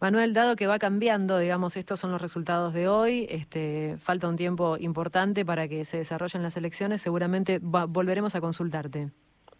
Manuel, 0.00 0.32
dado 0.32 0.56
que 0.56 0.66
va 0.66 0.78
cambiando, 0.78 1.38
digamos, 1.38 1.76
estos 1.76 2.00
son 2.00 2.12
los 2.12 2.20
resultados 2.20 2.72
de 2.72 2.88
hoy, 2.88 3.26
este, 3.30 3.96
falta 3.98 4.28
un 4.28 4.36
tiempo 4.36 4.76
importante 4.78 5.44
para 5.44 5.68
que 5.68 5.84
se 5.84 5.98
desarrollen 5.98 6.42
las 6.42 6.56
elecciones, 6.56 7.02
seguramente 7.02 7.58
volveremos 7.60 8.34
a 8.34 8.40
consultarte. 8.40 9.10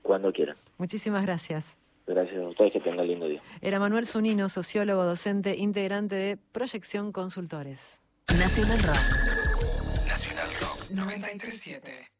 Cuando 0.02 0.32
quieran. 0.32 0.56
Muchísimas 0.78 1.22
gracias. 1.22 1.76
Gracias 2.06 2.42
a 2.42 2.48
ustedes, 2.48 2.72
que 2.72 2.80
tengan 2.80 3.06
lindo 3.06 3.28
día. 3.28 3.40
Era 3.60 3.78
Manuel 3.78 4.04
Zunino, 4.04 4.48
sociólogo, 4.48 5.04
docente, 5.04 5.56
integrante 5.56 6.16
de 6.16 6.36
Proyección 6.36 7.12
Consultores. 7.12 8.00
Nacional 8.36 8.78
Rock. 8.82 10.08
Nacional 10.08 10.48
Rock 10.60 10.90
937. 10.90 12.19